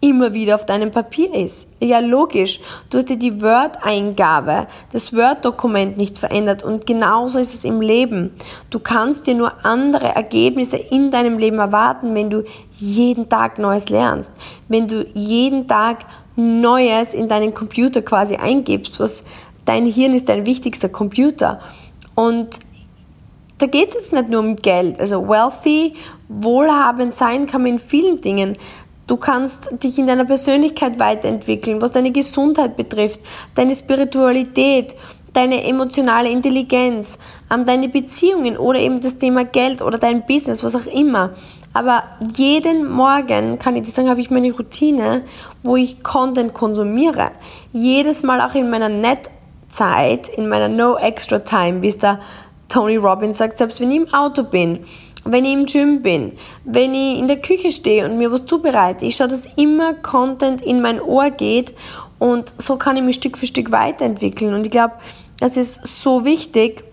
immer 0.00 0.34
wieder 0.34 0.54
auf 0.54 0.66
deinem 0.66 0.90
Papier 0.90 1.34
ist. 1.34 1.68
Ja, 1.80 2.00
logisch. 2.00 2.60
Du 2.90 2.98
hast 2.98 3.08
dir 3.08 3.16
die 3.16 3.40
Word-Eingabe, 3.40 4.66
das 4.92 5.14
Word-Dokument 5.14 5.96
nicht 5.96 6.18
verändert 6.18 6.62
und 6.62 6.86
genauso 6.86 7.38
ist 7.38 7.54
es 7.54 7.64
im 7.64 7.80
Leben. 7.80 8.34
Du 8.70 8.78
kannst 8.78 9.26
dir 9.26 9.34
nur 9.34 9.64
andere 9.64 10.14
Ergebnisse 10.14 10.76
in 10.76 11.10
deinem 11.10 11.38
Leben 11.38 11.58
erwarten, 11.58 12.14
wenn 12.14 12.30
du 12.30 12.44
jeden 12.78 13.28
Tag 13.28 13.58
Neues 13.58 13.88
lernst, 13.88 14.32
wenn 14.68 14.86
du 14.86 15.06
jeden 15.14 15.66
Tag 15.66 16.04
Neues 16.36 17.14
in 17.14 17.28
deinen 17.28 17.54
Computer 17.54 18.02
quasi 18.02 18.36
eingibst, 18.36 19.00
was 19.00 19.24
dein 19.64 19.86
Hirn 19.86 20.14
ist 20.14 20.28
dein 20.28 20.46
wichtigster 20.46 20.88
Computer. 20.88 21.60
Und 22.14 22.60
da 23.58 23.66
geht 23.66 23.94
es 23.94 24.12
nicht 24.12 24.28
nur 24.28 24.40
um 24.40 24.56
Geld. 24.56 25.00
Also 25.00 25.28
wealthy, 25.28 25.94
wohlhabend 26.28 27.14
sein 27.14 27.46
kann 27.46 27.62
man 27.62 27.72
in 27.72 27.78
vielen 27.78 28.20
Dingen. 28.20 28.56
Du 29.06 29.16
kannst 29.16 29.70
dich 29.84 29.98
in 29.98 30.06
deiner 30.06 30.24
Persönlichkeit 30.24 30.98
weiterentwickeln, 30.98 31.80
was 31.80 31.92
deine 31.92 32.10
Gesundheit 32.10 32.76
betrifft, 32.76 33.20
deine 33.54 33.74
Spiritualität, 33.74 34.96
deine 35.36 35.64
emotionale 35.64 36.30
Intelligenz, 36.30 37.18
deine 37.66 37.88
Beziehungen 37.88 38.56
oder 38.56 38.78
eben 38.78 39.00
das 39.02 39.18
Thema 39.18 39.44
Geld 39.44 39.82
oder 39.82 39.98
dein 39.98 40.24
Business, 40.24 40.64
was 40.64 40.74
auch 40.74 40.86
immer. 40.86 41.30
Aber 41.74 42.04
jeden 42.34 42.90
Morgen, 42.90 43.58
kann 43.58 43.76
ich 43.76 43.82
dir 43.82 43.90
sagen, 43.90 44.08
habe 44.08 44.20
ich 44.20 44.30
meine 44.30 44.50
Routine, 44.52 45.22
wo 45.62 45.76
ich 45.76 46.02
Content 46.02 46.54
konsumiere. 46.54 47.32
Jedes 47.72 48.22
Mal 48.22 48.40
auch 48.40 48.54
in 48.54 48.70
meiner 48.70 48.88
Netzeit, 48.88 50.30
in 50.30 50.48
meiner 50.48 50.68
No 50.68 50.96
Extra 50.96 51.40
Time, 51.40 51.82
wie 51.82 51.88
es 51.88 51.98
der 51.98 52.18
Tony 52.68 52.96
Robbins 52.96 53.36
sagt, 53.36 53.58
selbst 53.58 53.80
wenn 53.80 53.90
ich 53.90 53.98
im 53.98 54.14
Auto 54.14 54.42
bin, 54.42 54.80
wenn 55.24 55.44
ich 55.44 55.52
im 55.52 55.66
Gym 55.66 56.02
bin, 56.02 56.32
wenn 56.64 56.94
ich 56.94 57.18
in 57.18 57.26
der 57.26 57.40
Küche 57.40 57.70
stehe 57.70 58.06
und 58.06 58.16
mir 58.16 58.32
was 58.32 58.46
zubereite. 58.46 59.04
Ich 59.04 59.16
schaue, 59.16 59.28
dass 59.28 59.46
immer 59.56 59.92
Content 59.94 60.62
in 60.62 60.80
mein 60.80 61.00
Ohr 61.00 61.30
geht 61.30 61.74
und 62.18 62.54
so 62.58 62.76
kann 62.76 62.96
ich 62.96 63.02
mich 63.02 63.16
Stück 63.16 63.36
für 63.36 63.46
Stück 63.46 63.72
weiterentwickeln. 63.72 64.54
Und 64.54 64.64
ich 64.64 64.70
glaube, 64.70 64.94
es 65.40 65.56
ist 65.56 65.86
so 65.86 66.24
wichtig, 66.24 66.84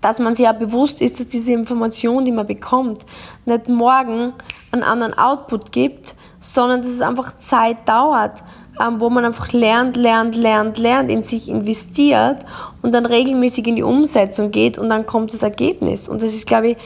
dass 0.00 0.20
man 0.20 0.34
sich 0.34 0.44
ja 0.44 0.52
bewusst 0.52 1.00
ist, 1.02 1.18
dass 1.18 1.26
diese 1.26 1.52
Information, 1.52 2.24
die 2.24 2.32
man 2.32 2.46
bekommt, 2.46 3.04
nicht 3.46 3.68
morgen 3.68 4.32
einen 4.70 4.82
anderen 4.82 5.14
Output 5.14 5.72
gibt, 5.72 6.14
sondern 6.40 6.82
dass 6.82 6.90
es 6.90 7.00
einfach 7.00 7.36
Zeit 7.36 7.88
dauert, 7.88 8.44
ähm, 8.80 9.00
wo 9.00 9.10
man 9.10 9.24
einfach 9.24 9.52
lernt, 9.52 9.96
lernt, 9.96 10.36
lernt, 10.36 10.78
lernt, 10.78 11.10
in 11.10 11.24
sich 11.24 11.48
investiert 11.48 12.44
und 12.82 12.94
dann 12.94 13.06
regelmäßig 13.06 13.66
in 13.66 13.76
die 13.76 13.82
Umsetzung 13.82 14.52
geht 14.52 14.78
und 14.78 14.88
dann 14.88 15.04
kommt 15.04 15.32
das 15.32 15.42
Ergebnis. 15.42 16.06
Und 16.06 16.22
das 16.22 16.32
ist, 16.32 16.46
glaube 16.46 16.68
ich, 16.68 16.76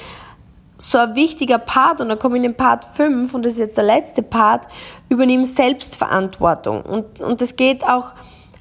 so 0.79 0.99
ein 0.99 1.15
wichtiger 1.15 1.59
Part 1.59 2.01
und 2.01 2.09
dann 2.09 2.19
komme 2.19 2.37
ich 2.37 2.45
in 2.45 2.51
den 2.51 2.57
Part 2.57 2.85
5 2.85 3.35
und 3.35 3.45
das 3.45 3.55
ist 3.55 3.59
jetzt 3.59 3.77
der 3.77 3.85
letzte 3.85 4.23
Part, 4.23 4.67
übernimm 5.09 5.45
Selbstverantwortung. 5.45 6.83
Und, 6.83 7.21
und 7.21 7.41
das 7.41 7.57
geht 7.57 7.87
auch 7.87 8.15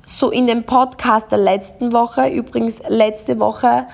so 0.06 0.32
in 0.32 0.48
dem 0.48 0.64
Podcast 0.64 1.32
der 1.32 1.40
letzten 1.40 1.94
Woche, 1.94 2.28
übrigens 2.30 2.82
letzte 2.88 3.40
Woche, 3.40 3.88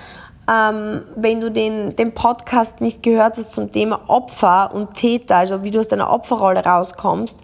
ähm, 0.50 1.02
wenn 1.16 1.40
du 1.40 1.50
den, 1.50 1.94
den 1.94 2.14
Podcast 2.14 2.80
nicht 2.80 3.02
gehört 3.02 3.36
hast 3.36 3.52
zum 3.52 3.70
Thema 3.70 4.00
Opfer 4.08 4.74
und 4.74 4.94
Täter, 4.94 5.36
also 5.36 5.62
wie 5.62 5.70
du 5.70 5.78
aus 5.78 5.88
deiner 5.88 6.10
Opferrolle 6.10 6.64
rauskommst, 6.64 7.40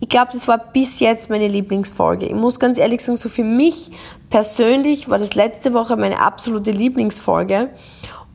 ich 0.00 0.08
glaube, 0.08 0.30
das 0.32 0.46
war 0.46 0.58
bis 0.58 1.00
jetzt 1.00 1.30
meine 1.30 1.48
Lieblingsfolge. 1.48 2.26
Ich 2.26 2.34
muss 2.34 2.60
ganz 2.60 2.78
ehrlich 2.78 3.00
sagen, 3.00 3.16
so 3.16 3.28
für 3.28 3.44
mich 3.44 3.90
persönlich 4.28 5.08
war 5.08 5.18
das 5.18 5.34
letzte 5.34 5.72
Woche 5.72 5.96
meine 5.96 6.20
absolute 6.20 6.70
Lieblingsfolge. 6.70 7.70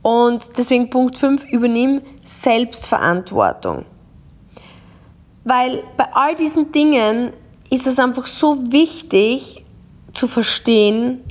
Und 0.02 0.58
deswegen 0.58 0.90
Punkt 0.90 1.18
5, 1.18 1.46
übernimm 1.46 2.02
Selbstverantwortung. 2.24 3.86
Weil 5.44 5.84
bei 5.98 6.08
all 6.14 6.34
diesen 6.34 6.72
Dingen 6.72 7.34
ist 7.72 7.88
es 7.88 7.98
einfach 7.98 8.28
so 8.28 8.72
wichtig 8.72 9.64
zu 10.14 10.28
verstehen, 10.28 11.22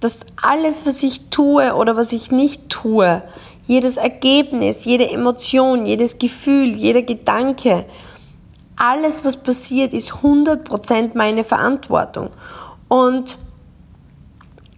dass 0.00 0.20
alles, 0.40 0.86
was 0.86 1.02
ich 1.02 1.30
tue 1.30 1.74
oder 1.74 1.96
was 1.96 2.12
ich 2.12 2.30
nicht 2.30 2.68
tue, 2.68 3.22
jedes 3.64 3.96
Ergebnis, 3.96 4.84
jede 4.84 5.08
Emotion, 5.10 5.86
jedes 5.86 6.18
Gefühl, 6.18 6.68
jeder 6.68 7.02
Gedanke, 7.02 7.86
alles, 8.76 9.24
was 9.24 9.36
passiert, 9.36 9.92
ist 9.92 10.12
100% 10.12 11.12
meine 11.14 11.42
Verantwortung. 11.42 12.30
Und 12.88 13.38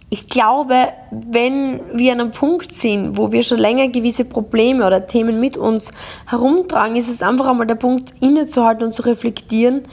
ich 0.09 0.29
glaube, 0.29 0.75
wenn 1.11 1.81
wir 1.93 2.13
an 2.13 2.21
einem 2.21 2.31
Punkt 2.31 2.73
sind, 2.73 3.17
wo 3.17 3.33
wir 3.33 3.43
schon 3.43 3.57
länger 3.57 3.89
gewisse 3.89 4.23
Probleme 4.23 4.85
oder 4.85 5.07
Themen 5.07 5.41
mit 5.41 5.57
uns 5.57 5.91
herumtragen, 6.27 6.95
ist 6.95 7.09
es 7.09 7.21
einfach 7.21 7.47
einmal 7.47 7.67
der 7.67 7.75
Punkt, 7.75 8.13
innezuhalten 8.21 8.85
und 8.85 8.93
zu 8.93 9.01
reflektieren, 9.01 9.87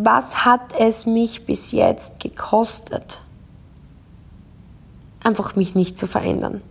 was 0.00 0.44
hat 0.44 0.78
es 0.78 1.06
mich 1.06 1.44
bis 1.44 1.72
jetzt 1.72 2.20
gekostet, 2.20 3.20
einfach 5.24 5.56
mich 5.56 5.74
nicht 5.74 5.98
zu 5.98 6.06
verändern. 6.06 6.62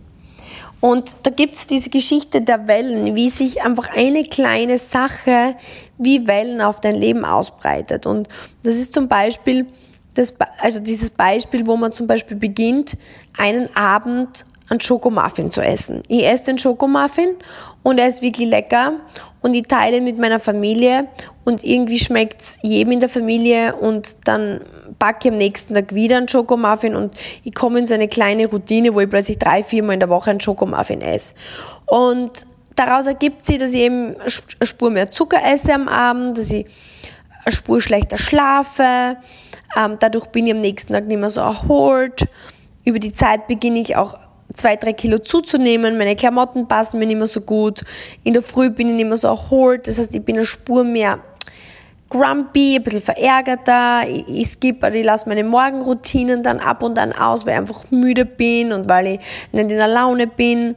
Und 0.80 1.14
da 1.24 1.30
gibt 1.30 1.54
es 1.54 1.66
diese 1.66 1.90
Geschichte 1.90 2.40
der 2.40 2.66
Wellen, 2.68 3.14
wie 3.14 3.28
sich 3.28 3.62
einfach 3.62 3.90
eine 3.90 4.24
kleine 4.24 4.78
Sache 4.78 5.56
wie 5.98 6.26
Wellen 6.26 6.62
auf 6.62 6.80
dein 6.80 6.94
Leben 6.94 7.26
ausbreitet. 7.26 8.06
Und 8.06 8.28
das 8.62 8.76
ist 8.76 8.94
zum 8.94 9.08
Beispiel, 9.08 9.66
das, 10.14 10.34
also 10.62 10.80
dieses 10.80 11.10
Beispiel, 11.10 11.66
wo 11.66 11.76
man 11.76 11.92
zum 11.92 12.06
Beispiel 12.06 12.36
beginnt, 12.36 12.96
einen 13.36 13.68
Abend 13.76 14.46
einen 14.70 14.80
Schokomuffin 14.80 15.50
zu 15.50 15.60
essen. 15.60 16.02
Ich 16.08 16.26
esse 16.26 16.46
den 16.46 16.58
Schokomuffin 16.58 17.36
und 17.82 17.98
er 17.98 18.08
ist 18.08 18.22
wirklich 18.22 18.48
lecker 18.48 18.94
und 19.40 19.54
ich 19.54 19.66
teile 19.66 20.00
mit 20.00 20.18
meiner 20.18 20.40
Familie 20.40 21.08
und 21.44 21.64
irgendwie 21.64 21.98
schmeckt 21.98 22.40
es 22.40 22.58
jedem 22.62 22.92
in 22.92 23.00
der 23.00 23.08
Familie 23.08 23.76
und 23.76 24.16
dann 24.26 24.60
backe 24.98 25.28
ich 25.28 25.32
am 25.32 25.38
nächsten 25.38 25.74
Tag 25.74 25.94
wieder 25.94 26.16
einen 26.16 26.28
Schokomuffin 26.28 26.96
und 26.96 27.14
ich 27.44 27.54
komme 27.54 27.78
in 27.78 27.86
so 27.86 27.94
eine 27.94 28.08
kleine 28.08 28.46
Routine, 28.46 28.94
wo 28.94 29.00
ich 29.00 29.08
plötzlich 29.08 29.38
drei, 29.38 29.62
viermal 29.62 29.94
in 29.94 30.00
der 30.00 30.08
Woche 30.08 30.30
einen 30.30 30.40
Schokomuffin 30.40 31.00
esse. 31.00 31.34
Und 31.86 32.46
daraus 32.74 33.06
ergibt 33.06 33.44
sich, 33.44 33.58
dass 33.58 33.74
ich 33.74 33.80
eben 33.80 34.16
eine 34.16 34.66
Spur 34.66 34.90
mehr 34.90 35.10
Zucker 35.10 35.40
esse 35.44 35.74
am 35.74 35.88
Abend, 35.88 36.38
dass 36.38 36.52
ich 36.52 36.66
eine 37.44 37.54
Spur 37.54 37.80
schlechter 37.80 38.16
schlafe, 38.16 39.16
ähm, 39.76 39.96
dadurch 40.00 40.26
bin 40.26 40.46
ich 40.46 40.54
am 40.54 40.60
nächsten 40.60 40.92
Tag 40.92 41.06
nicht 41.06 41.18
mehr 41.18 41.30
so 41.30 41.40
erholt. 41.40 42.26
Über 42.84 42.98
die 42.98 43.12
Zeit 43.12 43.46
beginne 43.48 43.80
ich 43.80 43.96
auch 43.96 44.18
zwei, 44.54 44.76
drei 44.76 44.92
Kilo 44.92 45.18
zuzunehmen. 45.18 45.98
Meine 45.98 46.16
Klamotten 46.16 46.66
passen 46.66 46.98
mir 46.98 47.06
nicht 47.06 47.18
mehr 47.18 47.26
so 47.26 47.40
gut. 47.40 47.84
In 48.24 48.34
der 48.34 48.42
Früh 48.42 48.70
bin 48.70 48.88
ich 48.88 48.96
nicht 48.96 49.08
mehr 49.08 49.16
so 49.16 49.28
erholt. 49.28 49.88
Das 49.88 49.98
heißt, 49.98 50.14
ich 50.14 50.22
bin 50.22 50.36
eine 50.36 50.44
Spur 50.44 50.84
mehr 50.84 51.20
grumpy, 52.10 52.76
ein 52.76 52.82
bisschen 52.82 53.02
verärgerter. 53.02 54.08
Ich, 54.08 54.24
ich 54.28 54.48
skippe, 54.48 54.88
ich 54.96 55.04
lasse 55.04 55.28
meine 55.28 55.44
Morgenroutinen 55.44 56.42
dann 56.42 56.58
ab 56.58 56.82
und 56.82 56.98
an 56.98 57.12
aus, 57.12 57.44
weil 57.44 57.54
ich 57.54 57.58
einfach 57.58 57.84
müde 57.90 58.24
bin 58.24 58.72
und 58.72 58.88
weil 58.88 59.06
ich 59.06 59.20
nicht 59.52 59.70
in 59.70 59.76
der 59.76 59.88
Laune 59.88 60.26
bin. 60.26 60.74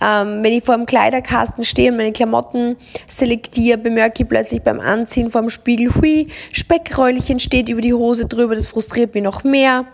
Ähm, 0.00 0.44
wenn 0.44 0.52
ich 0.52 0.62
vor 0.62 0.76
dem 0.76 0.86
Kleiderkasten 0.86 1.64
stehe 1.64 1.90
und 1.90 1.96
meine 1.96 2.12
Klamotten 2.12 2.76
selektiere, 3.08 3.78
bemerke 3.78 4.22
ich 4.22 4.28
plötzlich 4.28 4.62
beim 4.62 4.78
Anziehen 4.78 5.28
vor 5.28 5.40
dem 5.40 5.50
Spiegel, 5.50 5.92
hui, 5.96 6.28
Speckräulchen 6.52 7.40
steht 7.40 7.68
über 7.68 7.80
die 7.80 7.94
Hose 7.94 8.26
drüber, 8.26 8.54
das 8.54 8.68
frustriert 8.68 9.14
mich 9.14 9.24
noch 9.24 9.42
mehr. 9.42 9.86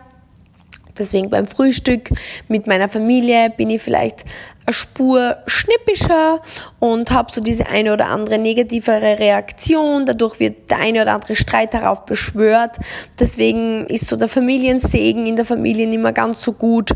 Deswegen 0.98 1.30
beim 1.30 1.46
Frühstück 1.46 2.11
mit 2.48 2.66
meiner 2.66 2.88
Familie 2.88 3.50
bin 3.50 3.70
ich 3.70 3.83
vielleicht 3.83 4.24
eine 4.66 4.74
Spur 4.74 5.37
schnippischer 5.46 6.40
und 6.79 7.11
habe 7.11 7.31
so 7.31 7.40
diese 7.40 7.66
eine 7.66 7.92
oder 7.92 8.07
andere 8.09 8.38
negativere 8.38 9.18
Reaktion. 9.18 10.07
Dadurch 10.07 10.40
wird 10.40 10.70
der 10.70 10.79
eine 10.79 11.03
oder 11.03 11.14
andere 11.14 11.35
Streit 11.35 11.74
darauf 11.74 12.05
beschwört. 12.05 12.77
Deswegen 13.18 13.87
ist 13.87 14.07
so 14.07 14.16
der 14.16 14.29
Familiensegen 14.29 15.27
in 15.27 15.37
der 15.37 15.44
Familie 15.44 15.87
nicht 15.87 16.00
mehr 16.03 16.12
ganz 16.12 16.42
so 16.42 16.53
gut. 16.53 16.92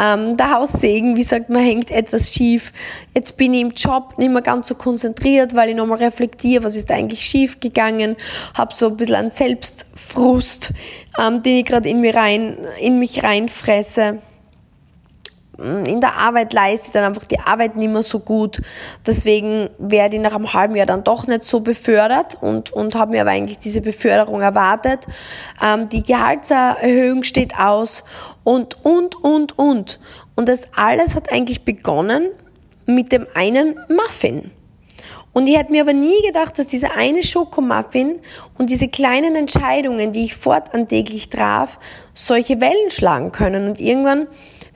Ähm, 0.00 0.36
der 0.36 0.52
Haussegen, 0.52 1.16
wie 1.16 1.22
sagt 1.22 1.50
man, 1.50 1.62
hängt 1.62 1.90
etwas 1.90 2.32
schief. 2.32 2.72
Jetzt 3.14 3.36
bin 3.36 3.54
ich 3.54 3.62
im 3.62 3.70
Job 3.70 4.14
nicht 4.16 4.32
mehr 4.32 4.42
ganz 4.42 4.68
so 4.68 4.74
konzentriert, 4.74 5.54
weil 5.54 5.70
ich 5.70 5.76
nochmal 5.76 5.98
reflektiere, 5.98 6.64
was 6.64 6.76
ist 6.76 6.90
eigentlich 6.90 7.24
schief 7.24 7.60
gegangen. 7.60 8.16
Habe 8.54 8.74
so 8.74 8.88
ein 8.88 8.96
bisschen 8.96 9.16
einen 9.16 9.30
Selbstfrust, 9.30 10.72
ähm, 11.18 11.42
den 11.42 11.58
ich 11.58 11.66
gerade 11.66 11.88
in, 11.88 12.02
in 12.78 12.98
mich 12.98 13.22
reinfresse 13.22 14.18
in 15.60 16.00
der 16.00 16.16
Arbeit 16.16 16.52
leiste 16.52 16.88
ich 16.88 16.92
dann 16.92 17.04
einfach 17.04 17.26
die 17.26 17.38
Arbeit 17.38 17.76
nicht 17.76 17.90
mehr 17.90 18.02
so 18.02 18.20
gut. 18.20 18.62
Deswegen 19.06 19.68
werde 19.78 20.16
ich 20.16 20.22
nach 20.22 20.34
einem 20.34 20.52
halben 20.52 20.74
Jahr 20.74 20.86
dann 20.86 21.04
doch 21.04 21.26
nicht 21.26 21.44
so 21.44 21.60
befördert 21.60 22.38
und, 22.40 22.72
und 22.72 22.94
habe 22.94 23.12
mir 23.12 23.22
aber 23.22 23.30
eigentlich 23.30 23.58
diese 23.58 23.80
Beförderung 23.80 24.40
erwartet. 24.40 25.06
Ähm, 25.62 25.88
die 25.88 26.02
Gehaltserhöhung 26.02 27.24
steht 27.24 27.58
aus 27.58 28.04
und, 28.42 28.84
und, 28.84 29.16
und, 29.22 29.58
und. 29.58 30.00
Und 30.34 30.48
das 30.48 30.62
alles 30.74 31.14
hat 31.14 31.30
eigentlich 31.30 31.64
begonnen 31.64 32.28
mit 32.86 33.12
dem 33.12 33.26
einen 33.34 33.78
Muffin. 33.88 34.50
Und 35.32 35.46
ich 35.46 35.56
hätte 35.56 35.70
mir 35.70 35.82
aber 35.82 35.92
nie 35.92 36.22
gedacht, 36.26 36.58
dass 36.58 36.66
dieser 36.66 36.96
eine 36.96 37.22
Schokomuffin 37.22 38.18
und 38.58 38.70
diese 38.70 38.88
kleinen 38.88 39.36
Entscheidungen, 39.36 40.12
die 40.12 40.24
ich 40.24 40.34
fortan 40.34 40.88
täglich 40.88 41.28
traf, 41.28 41.78
solche 42.14 42.60
Wellen 42.60 42.90
schlagen 42.90 43.30
können. 43.30 43.68
Und 43.68 43.80
irgendwann 43.80 44.26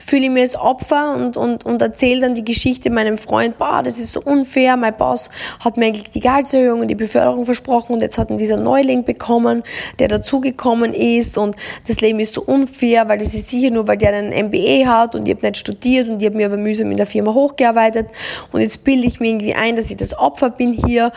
fühle 0.05 0.25
ich 0.25 0.29
mich 0.29 0.41
als 0.43 0.55
Opfer 0.55 1.15
und, 1.15 1.35
und, 1.35 1.65
und 1.65 1.81
erzähle 1.81 2.21
dann 2.21 2.35
die 2.35 2.45
Geschichte 2.45 2.91
meinem 2.91 3.17
Freund, 3.17 3.57
boah, 3.57 3.81
das 3.83 3.97
ist 3.97 4.11
so 4.11 4.21
unfair, 4.21 4.77
mein 4.77 4.95
Boss 4.95 5.31
hat 5.59 5.77
mir 5.77 5.87
eigentlich 5.87 6.11
die 6.11 6.19
Gehaltserhöhung 6.19 6.81
und 6.81 6.89
die 6.89 6.95
Beförderung 6.95 7.43
versprochen 7.43 7.93
und 7.93 8.01
jetzt 8.01 8.19
hat 8.19 8.29
ihn 8.29 8.37
dieser 8.37 8.57
Neuling 8.57 9.03
bekommen, 9.03 9.63
der 9.97 10.07
dazugekommen 10.07 10.93
ist 10.93 11.39
und 11.39 11.55
das 11.87 12.01
Leben 12.01 12.19
ist 12.19 12.33
so 12.33 12.43
unfair, 12.43 13.09
weil 13.09 13.17
das 13.17 13.33
ist 13.33 13.49
sicher 13.49 13.71
nur, 13.71 13.87
weil 13.87 13.97
der 13.97 14.13
einen 14.13 14.47
MBA 14.47 14.85
hat 14.85 15.15
und 15.15 15.27
ich 15.27 15.33
habe 15.33 15.47
nicht 15.47 15.57
studiert 15.57 16.07
und 16.07 16.21
ich 16.21 16.27
habe 16.27 16.37
mir 16.37 16.45
aber 16.45 16.57
mühsam 16.57 16.91
in 16.91 16.97
der 16.97 17.07
Firma 17.07 17.33
hochgearbeitet 17.33 18.09
und 18.51 18.61
jetzt 18.61 18.83
bilde 18.83 19.07
ich 19.07 19.19
mir 19.19 19.29
irgendwie 19.29 19.55
ein, 19.55 19.75
dass 19.75 19.89
ich 19.89 19.97
das 19.97 20.15
Opfer 20.15 20.51
bin 20.51 20.71
hier 20.71 21.11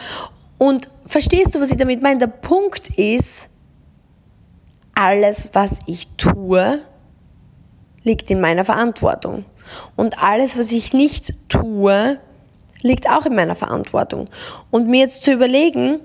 und 0.57 0.89
verstehst 1.05 1.55
du, 1.55 1.61
was 1.61 1.71
ich 1.71 1.77
damit 1.77 2.01
meine? 2.01 2.19
Der 2.19 2.27
Punkt 2.27 2.89
ist, 2.97 3.51
alles, 4.95 5.51
was 5.53 5.81
ich 5.87 6.09
tue, 6.17 6.81
liegt 8.05 8.31
in 8.31 8.41
meiner 8.41 8.65
Verantwortung. 8.65 9.45
Und 9.97 10.23
alles, 10.23 10.59
was 10.59 10.73
ich 10.73 10.93
nicht 10.93 11.35
tue, 11.49 12.19
liegt 12.83 13.09
auch 13.09 13.27
in 13.27 13.35
meiner 13.35 13.55
Verantwortung. 13.55 14.29
Und 14.71 14.89
mir 14.89 15.01
jetzt 15.01 15.25
zu 15.25 15.33
überlegen, 15.33 16.01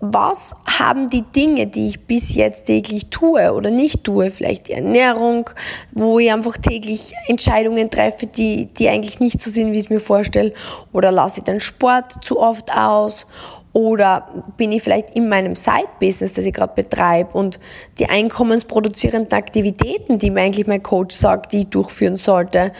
was 0.00 0.54
haben 0.64 1.08
die 1.08 1.22
Dinge, 1.22 1.66
die 1.66 1.88
ich 1.88 2.06
bis 2.06 2.36
jetzt 2.36 2.66
täglich 2.66 3.10
tue 3.10 3.52
oder 3.52 3.70
nicht 3.70 4.04
tue, 4.04 4.30
vielleicht 4.30 4.68
die 4.68 4.72
Ernährung, 4.72 5.50
wo 5.92 6.20
ich 6.20 6.32
einfach 6.32 6.56
täglich 6.56 7.12
Entscheidungen 7.26 7.90
treffe, 7.90 8.26
die, 8.26 8.66
die 8.66 8.88
eigentlich 8.88 9.18
nicht 9.18 9.42
so 9.42 9.50
sind, 9.50 9.72
wie 9.72 9.78
ich 9.78 9.84
es 9.84 9.90
mir 9.90 10.00
vorstelle, 10.00 10.52
oder 10.92 11.10
lasse 11.10 11.40
ich 11.40 11.44
den 11.44 11.58
Sport 11.58 12.24
zu 12.24 12.38
oft 12.38 12.72
aus, 12.72 13.26
oder 13.72 14.44
bin 14.56 14.72
ich 14.72 14.82
vielleicht 14.82 15.10
in 15.10 15.28
meinem 15.28 15.54
Side-Business, 15.54 16.34
das 16.34 16.44
ich 16.44 16.52
gerade 16.52 16.74
betreibe 16.74 17.36
und 17.36 17.60
die 17.98 18.08
einkommensproduzierenden 18.08 19.32
Aktivitäten, 19.32 20.18
die 20.18 20.30
mir 20.30 20.42
eigentlich 20.42 20.66
mein 20.66 20.82
Coach 20.82 21.14
sagt, 21.14 21.52
die 21.52 21.60
ich 21.60 21.68
durchführen 21.68 22.16
sollte, 22.16 22.72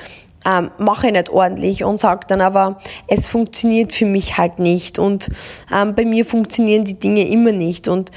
ähm, 0.46 0.70
mache 0.78 1.08
ich 1.08 1.12
nicht 1.12 1.30
ordentlich 1.30 1.84
und 1.84 1.98
sage 1.98 2.26
dann 2.28 2.40
aber, 2.40 2.78
es 3.06 3.26
funktioniert 3.26 3.92
für 3.92 4.06
mich 4.06 4.38
halt 4.38 4.58
nicht 4.58 4.98
und 4.98 5.28
ähm, 5.74 5.94
bei 5.94 6.04
mir 6.04 6.24
funktionieren 6.24 6.84
die 6.84 6.98
Dinge 6.98 7.28
immer 7.28 7.52
nicht. 7.52 7.88
Und 7.88 8.10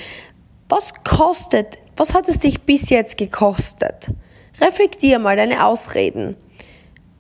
was 0.70 0.94
kostet, 1.04 1.78
was 1.98 2.14
hat 2.14 2.28
es 2.30 2.40
dich 2.40 2.62
bis 2.62 2.90
jetzt 2.90 3.18
gekostet? 3.18 4.12
Reflektier 4.60 5.20
mal 5.20 5.36
deine 5.36 5.66
Ausreden 5.66 6.36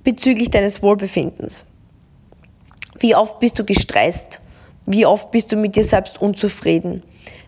bezüglich 0.03 0.49
deines 0.49 0.81
Wohlbefindens. 0.81 1.65
Wie 2.99 3.15
oft 3.15 3.39
bist 3.39 3.57
du 3.57 3.65
gestresst? 3.65 4.39
Wie 4.86 5.06
oft 5.06 5.32
bist 5.32 5.52
du 5.52 5.58
mit 5.58 5.75
dir 5.75 5.84
selbst 5.84 6.21
unzufrieden? 6.21 7.04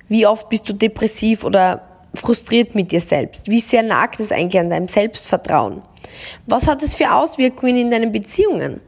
Wie 0.07 0.27
oft 0.27 0.49
bist 0.49 0.69
du 0.69 0.73
depressiv 0.73 1.43
oder 1.43 1.81
frustriert 2.13 2.75
mit 2.75 2.91
dir 2.91 3.01
selbst? 3.01 3.49
Wie 3.49 3.59
sehr 3.59 3.83
nagt 3.83 4.19
es 4.19 4.31
eigentlich 4.31 4.59
an 4.59 4.69
deinem 4.69 4.87
Selbstvertrauen? 4.87 5.81
Was 6.45 6.67
hat 6.67 6.83
es 6.83 6.95
für 6.95 7.11
Auswirkungen 7.11 7.77
in 7.77 7.89
deinen 7.89 8.11
Beziehungen? 8.11 8.81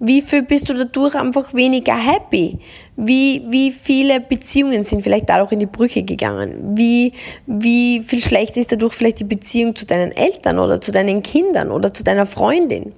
Wie 0.00 0.22
viel 0.22 0.42
bist 0.42 0.68
du 0.68 0.74
dadurch 0.74 1.14
einfach 1.14 1.54
weniger 1.54 1.96
happy? 1.96 2.58
Wie, 2.96 3.44
wie 3.48 3.70
viele 3.70 4.20
Beziehungen 4.20 4.82
sind 4.82 5.02
vielleicht 5.02 5.28
dadurch 5.28 5.52
in 5.52 5.60
die 5.60 5.66
Brüche 5.66 6.02
gegangen? 6.02 6.76
Wie, 6.76 7.12
wie 7.46 8.00
viel 8.00 8.20
schlechter 8.20 8.60
ist 8.60 8.72
dadurch 8.72 8.94
vielleicht 8.94 9.20
die 9.20 9.24
Beziehung 9.24 9.76
zu 9.76 9.86
deinen 9.86 10.12
Eltern 10.12 10.58
oder 10.58 10.80
zu 10.80 10.90
deinen 10.90 11.22
Kindern 11.22 11.70
oder 11.70 11.94
zu 11.94 12.02
deiner 12.02 12.26
Freundin? 12.26 12.92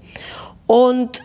Und 0.66 1.22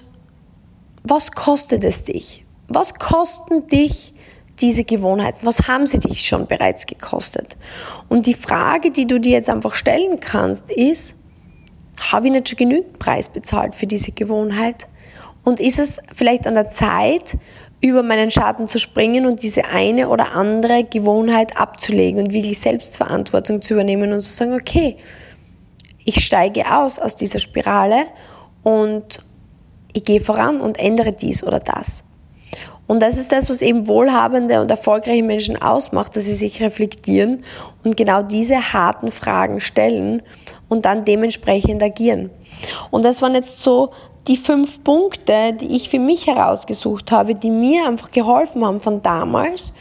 was 1.04 1.32
kostet 1.32 1.84
es 1.84 2.04
dich? 2.04 2.44
Was 2.74 2.96
kosten 2.96 3.68
dich 3.68 4.14
diese 4.60 4.84
Gewohnheiten? 4.84 5.46
Was 5.46 5.68
haben 5.68 5.88
sie 5.88 6.00
dich 6.00 6.26
schon 6.26 6.48
bereits 6.48 6.86
gekostet? 6.86 7.58
Und 8.10 8.26
die 8.26 8.34
Frage, 8.34 8.92
die 8.92 9.08
du 9.08 9.20
dir 9.20 9.34
jetzt 9.34 9.50
einfach 9.50 9.74
stellen 9.74 10.20
kannst, 10.20 10.70
ist, 10.70 11.16
habe 12.00 12.28
ich 12.28 12.34
nicht 12.34 12.50
schon 12.50 12.58
genügend 12.58 13.00
Preis 13.00 13.30
bezahlt 13.30 13.76
für 13.76 13.88
diese 13.88 14.12
Gewohnheit? 14.12 14.88
Und 15.44 15.60
ist 15.60 15.80
es 15.80 16.00
vielleicht 16.14 16.46
an 16.48 16.56
der 16.56 16.70
Zeit, 16.70 17.38
über 17.82 18.04
meinen 18.04 18.30
Schatten 18.30 18.68
zu 18.68 18.78
springen 18.78 19.26
und 19.26 19.42
diese 19.42 19.66
eine 19.66 20.10
oder 20.10 20.34
andere 20.34 20.84
Gewohnheit 20.84 21.58
abzulegen 21.58 22.20
und 22.20 22.32
wirklich 22.32 22.60
Selbstverantwortung 22.60 23.62
zu 23.62 23.74
übernehmen 23.74 24.14
und 24.14 24.22
zu 24.22 24.32
sagen, 24.32 24.54
okay, 24.54 24.98
ich 26.06 26.24
steige 26.24 26.72
aus 26.72 27.00
aus 27.00 27.16
dieser 27.16 27.40
Spirale 27.40 28.06
und 28.64 29.20
ich 29.94 30.06
gehe 30.06 30.22
voran 30.22 30.62
und 30.62 30.78
ändere 30.78 31.12
dies 31.12 31.44
oder 31.44 31.60
das. 31.60 32.04
Und 32.92 33.02
das 33.02 33.16
ist 33.16 33.32
das, 33.32 33.50
was 33.50 33.62
eben 33.62 33.88
wohlhabende 33.88 34.60
und 34.60 34.70
erfolgreiche 34.70 35.24
Menschen 35.24 35.62
ausmacht, 35.62 36.14
dass 36.18 36.26
sie 36.26 36.34
sich 36.34 36.62
reflektieren 36.62 37.46
und 37.86 37.96
genau 37.96 38.22
diese 38.22 38.74
harten 38.74 39.14
Fragen 39.14 39.62
stellen 39.62 40.22
und 40.68 40.84
dann 40.84 41.06
dementsprechend 41.06 41.82
agieren. 41.82 42.32
Und 42.90 43.06
das 43.06 43.22
waren 43.22 43.34
jetzt 43.34 43.64
so 43.64 43.92
die 44.28 44.36
fünf 44.36 44.84
Punkte, 44.84 45.54
die 45.54 45.74
ich 45.74 45.90
für 45.90 46.00
mich 46.00 46.28
herausgesucht 46.28 47.14
habe, 47.14 47.34
die 47.34 47.50
mir 47.50 47.88
einfach 47.88 48.12
geholfen 48.12 48.66
haben 48.66 48.82
von 48.82 49.02
damals, 49.02 49.72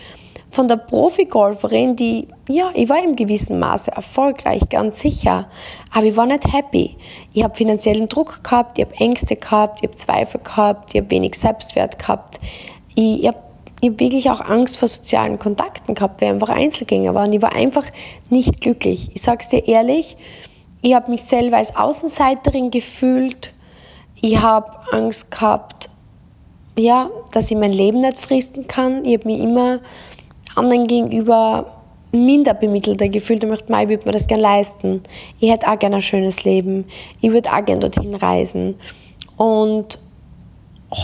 von 0.52 0.68
der 0.68 0.76
Profigolferin, 0.76 1.96
die, 1.96 2.28
ja, 2.48 2.70
ich 2.74 2.88
war 2.88 3.02
im 3.02 3.16
gewissen 3.16 3.58
Maße 3.58 3.90
erfolgreich, 3.90 4.68
ganz 4.70 5.00
sicher, 5.00 5.50
aber 5.92 6.06
ich 6.06 6.16
war 6.16 6.26
nicht 6.26 6.52
happy. 6.52 6.96
Ich 7.32 7.42
habe 7.42 7.56
finanziellen 7.56 8.06
Druck 8.06 8.44
gehabt, 8.44 8.78
ich 8.78 8.84
habe 8.84 8.94
Ängste 8.94 9.34
gehabt, 9.34 9.80
ich 9.80 9.88
habe 9.88 9.96
Zweifel 9.96 10.40
gehabt, 10.40 10.94
ich 10.94 11.00
habe 11.00 11.10
wenig 11.10 11.34
Selbstwert 11.34 11.98
gehabt. 11.98 12.38
Ich, 12.94 13.22
ich 13.22 13.26
habe 13.26 13.38
hab 13.82 14.00
wirklich 14.00 14.30
auch 14.30 14.40
Angst 14.40 14.78
vor 14.78 14.88
sozialen 14.88 15.38
Kontakten 15.38 15.94
gehabt, 15.94 16.20
weil 16.20 16.28
ich 16.28 16.34
einfach 16.34 16.48
Einzelgänger 16.50 17.14
war 17.14 17.26
und 17.26 17.32
ich 17.32 17.42
war 17.42 17.54
einfach 17.54 17.86
nicht 18.28 18.60
glücklich. 18.60 19.10
Ich 19.14 19.22
sag's 19.22 19.48
dir 19.48 19.66
ehrlich, 19.66 20.16
ich 20.82 20.94
habe 20.94 21.10
mich 21.10 21.22
selber 21.22 21.58
als 21.58 21.76
Außenseiterin 21.76 22.70
gefühlt, 22.70 23.52
ich 24.22 24.40
habe 24.40 24.70
Angst 24.92 25.30
gehabt, 25.30 25.88
ja, 26.76 27.10
dass 27.32 27.50
ich 27.50 27.56
mein 27.56 27.72
Leben 27.72 28.00
nicht 28.00 28.18
fristen 28.18 28.66
kann. 28.66 29.04
Ich 29.04 29.18
habe 29.18 29.28
mich 29.28 29.40
immer 29.40 29.80
anderen 30.54 30.86
gegenüber 30.86 31.80
minder 32.12 32.54
bemittelter 32.54 33.08
gefühlt 33.08 33.44
und 33.44 33.50
möchte, 33.50 33.72
ich 33.72 33.88
würde 33.88 34.06
mir 34.06 34.12
das 34.12 34.26
gerne 34.26 34.42
leisten. 34.42 35.02
Ich 35.38 35.50
hätte 35.50 35.68
auch 35.68 35.78
gerne 35.78 35.96
ein 35.96 36.02
schönes 36.02 36.44
Leben. 36.44 36.86
Ich 37.20 37.30
würde 37.30 37.50
auch 37.50 37.64
gerne 37.64 37.80
dorthin 37.80 38.14
reisen. 38.14 38.74
Und 39.36 39.98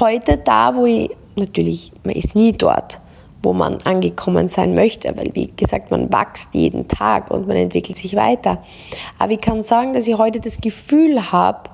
heute 0.01 0.39
da, 0.39 0.75
wo 0.75 0.85
ich, 0.85 1.11
natürlich, 1.39 1.93
man 2.05 2.15
ist 2.15 2.35
nie 2.35 2.53
dort, 2.53 3.01
wo 3.43 3.53
man 3.53 3.81
angekommen 3.83 4.49
sein 4.49 4.75
möchte, 4.75 5.17
weil 5.17 5.35
wie 5.35 5.53
gesagt, 5.57 5.91
man 5.91 6.13
wächst 6.13 6.55
jeden 6.55 6.89
Tag 6.89 7.31
und 7.31 7.47
man 7.47 7.57
entwickelt 7.57 7.97
sich 7.97 8.17
weiter. 8.17 8.63
Aber 9.19 9.33
ich 9.33 9.41
kann 9.41 9.63
sagen, 9.63 9.93
dass 9.93 10.09
ich 10.09 10.19
heute 10.19 10.41
das 10.41 10.61
Gefühl 10.61 11.31
habe, 11.31 11.71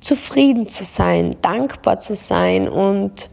zufrieden 0.00 0.68
zu 0.68 0.84
sein, 0.84 1.34
dankbar 1.42 1.98
zu 1.98 2.14
sein 2.14 2.68
und 2.68 3.28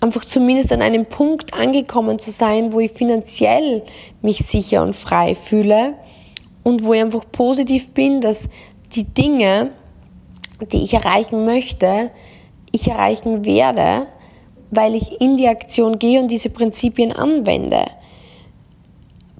einfach 0.00 0.24
zumindest 0.24 0.72
an 0.72 0.82
einem 0.82 1.06
Punkt 1.06 1.54
angekommen 1.54 2.18
zu 2.18 2.30
sein, 2.30 2.72
wo 2.72 2.80
ich 2.80 2.92
finanziell 2.92 3.82
mich 4.20 4.38
sicher 4.38 4.82
und 4.82 4.94
frei 4.94 5.34
fühle 5.34 5.94
und 6.62 6.84
wo 6.84 6.92
ich 6.92 7.00
einfach 7.00 7.24
positiv 7.32 7.90
bin, 7.90 8.20
dass 8.20 8.50
die 8.94 9.04
Dinge, 9.04 9.70
die 10.70 10.82
ich 10.82 10.92
erreichen 10.92 11.46
möchte, 11.46 12.10
ich 12.74 12.88
erreichen 12.88 13.44
werde, 13.44 14.06
weil 14.70 14.94
ich 14.94 15.20
in 15.20 15.36
die 15.36 15.48
Aktion 15.48 15.98
gehe 15.98 16.20
und 16.20 16.30
diese 16.30 16.50
Prinzipien 16.50 17.12
anwende. 17.12 17.84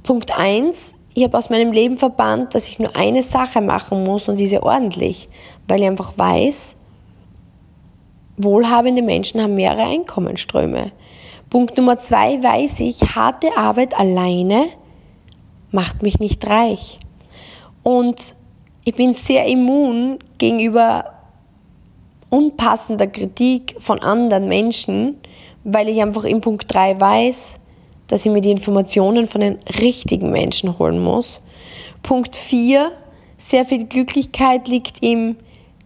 Punkt 0.02 0.38
1, 0.38 0.94
ich 1.14 1.24
habe 1.24 1.36
aus 1.36 1.50
meinem 1.50 1.72
Leben 1.72 1.96
verbannt, 1.96 2.54
dass 2.54 2.68
ich 2.68 2.78
nur 2.78 2.94
eine 2.94 3.22
Sache 3.22 3.60
machen 3.60 4.04
muss 4.04 4.28
und 4.28 4.38
diese 4.38 4.62
ordentlich, 4.62 5.28
weil 5.66 5.80
ich 5.80 5.86
einfach 5.86 6.16
weiß, 6.16 6.76
wohlhabende 8.36 9.02
Menschen 9.02 9.42
haben 9.42 9.54
mehrere 9.54 9.84
Einkommensströme. 9.84 10.92
Punkt 11.50 11.76
Nummer 11.76 11.98
zwei 11.98 12.42
weiß 12.42 12.80
ich, 12.80 13.00
harte 13.14 13.56
Arbeit 13.56 13.98
alleine 13.98 14.66
macht 15.70 16.02
mich 16.02 16.18
nicht 16.18 16.46
reich. 16.48 16.98
Und 17.82 18.34
ich 18.84 18.94
bin 18.94 19.14
sehr 19.14 19.46
immun 19.46 20.18
gegenüber 20.38 21.13
unpassender 22.34 23.06
Kritik 23.06 23.76
von 23.78 24.00
anderen 24.00 24.48
Menschen, 24.48 25.20
weil 25.62 25.88
ich 25.88 26.02
einfach 26.02 26.24
in 26.24 26.40
Punkt 26.40 26.72
3 26.74 27.00
weiß, 27.00 27.60
dass 28.08 28.26
ich 28.26 28.32
mir 28.32 28.40
die 28.40 28.50
Informationen 28.50 29.26
von 29.26 29.40
den 29.40 29.58
richtigen 29.80 30.32
Menschen 30.32 30.76
holen 30.80 31.00
muss. 31.00 31.40
Punkt 32.02 32.34
4, 32.34 32.90
sehr 33.36 33.64
viel 33.64 33.86
Glücklichkeit 33.86 34.66
liegt 34.66 35.00
im 35.00 35.36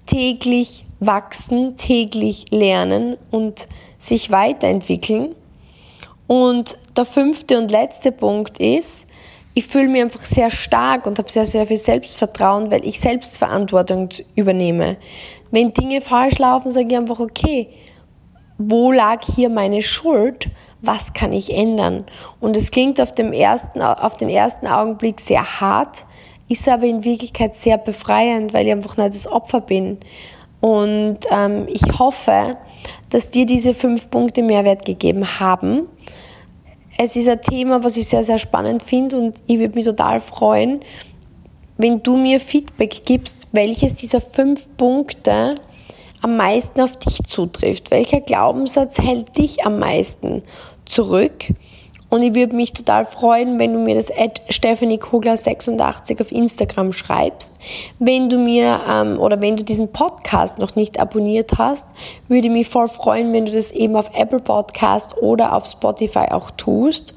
täglich 0.07 0.87
wachsen, 1.01 1.77
täglich 1.77 2.47
lernen 2.51 3.19
und 3.31 3.69
sich 3.99 4.31
weiterentwickeln. 4.31 5.35
Und 6.27 6.79
der 6.97 7.05
fünfte 7.05 7.59
und 7.59 7.71
letzte 7.71 8.11
Punkt 8.11 8.59
ist, 8.59 9.07
ich 9.59 9.67
fühle 9.67 9.89
mich 9.89 10.01
einfach 10.01 10.21
sehr 10.21 10.51
stark 10.51 11.07
und 11.07 11.19
habe 11.19 11.31
sehr, 11.31 11.45
sehr 11.45 11.67
viel 11.67 11.77
Selbstvertrauen, 11.77 12.71
weil 12.71 12.85
ich 12.87 13.01
Selbstverantwortung 13.01 14.09
übernehme. 14.37 14.97
Wenn 15.51 15.73
Dinge 15.73 16.01
falsch 16.01 16.39
laufen, 16.39 16.71
sage 16.71 16.89
ich 16.89 16.97
einfach, 16.97 17.21
okay, 17.21 17.69
wo 18.59 18.93
lag 18.93 19.23
hier 19.23 19.49
meine 19.49 19.83
Schuld? 19.83 20.51
was 20.81 21.13
kann 21.13 21.33
ich 21.33 21.53
ändern? 21.53 22.05
Und 22.41 22.57
es 22.57 22.71
klingt 22.71 23.01
auf, 23.01 23.13
dem 23.13 23.33
ersten, 23.33 23.83
auf 23.83 24.17
den 24.17 24.29
ersten 24.29 24.67
Augenblick 24.67 25.21
sehr 25.21 25.61
hart, 25.61 26.05
ist 26.49 26.69
aber 26.69 26.85
in 26.85 27.05
Wirklichkeit 27.05 27.55
sehr 27.55 27.79
befreiend, 27.79 28.55
weil 28.55 28.67
ich 28.67 28.73
einfach 28.73 28.97
nicht 28.97 29.15
das 29.15 29.27
Opfer 29.27 29.61
bin. 29.61 29.99
Und 30.61 31.19
ähm, 31.31 31.67
ich 31.69 31.99
hoffe, 31.99 32.57
dass 33.11 33.31
dir 33.31 33.47
diese 33.47 33.75
fünf 33.75 34.11
Punkte 34.11 34.43
Mehrwert 34.43 34.85
gegeben 34.85 35.39
haben. 35.39 35.89
Es 36.97 37.15
ist 37.17 37.29
ein 37.29 37.41
Thema, 37.41 37.85
was 37.85 37.97
ich 37.97 38.09
sehr, 38.09 38.25
sehr 38.25 38.39
spannend 38.39 38.83
finde 38.83 39.19
und 39.19 39.37
ich 39.47 39.59
würde 39.59 39.75
mich 39.75 39.85
total 39.85 40.19
freuen, 40.19 40.81
wenn 41.79 42.03
du 42.03 42.17
mir 42.17 42.41
Feedback 42.41 43.03
gibst, 43.07 43.49
welches 43.53 43.95
dieser 43.95 44.21
fünf 44.21 44.69
Punkte 44.77 45.55
am 46.21 46.37
meisten 46.37 46.81
auf 46.81 46.97
dich 46.97 47.23
zutrifft. 47.25 47.91
Welcher 47.91 48.21
Glaubenssatz 48.21 48.99
hält 48.99 49.39
dich 49.39 49.65
am 49.65 49.79
meisten 49.79 50.43
zurück? 50.85 51.47
Und 52.11 52.23
ich 52.23 52.35
würde 52.35 52.57
mich 52.57 52.73
total 52.73 53.05
freuen, 53.05 53.59
wenn 53.59 53.75
du 53.75 53.79
mir 53.79 53.95
das 53.95 54.11
at 54.11 54.41
Stephanie 54.49 54.97
Kogler 54.97 55.37
86 55.37 56.19
auf 56.21 56.33
Instagram 56.33 56.93
schreibst. 56.93 57.53
Wenn 57.99 58.31
du 58.31 58.39
mir 58.39 58.81
ähm, 58.89 59.21
oder 59.21 59.43
wenn 59.43 59.57
du 59.57 59.63
diesen 59.63 59.93
Podcast 59.93 60.59
noch 60.59 60.75
nicht 60.75 60.99
abonniert 60.99 61.53
hast, 61.59 61.89
würde 62.27 62.49
ich 62.49 62.53
mich 62.53 62.67
voll 62.67 62.89
freuen, 62.89 63.35
wenn 63.35 63.45
du 63.45 63.53
das 63.53 63.71
eben 63.71 63.95
auf 63.95 64.11
Apple 64.15 64.41
Podcast 64.41 65.19
oder 65.19 65.53
auf 65.53 65.67
Spotify 65.67 66.29
auch 66.31 66.51
tust. 66.53 67.15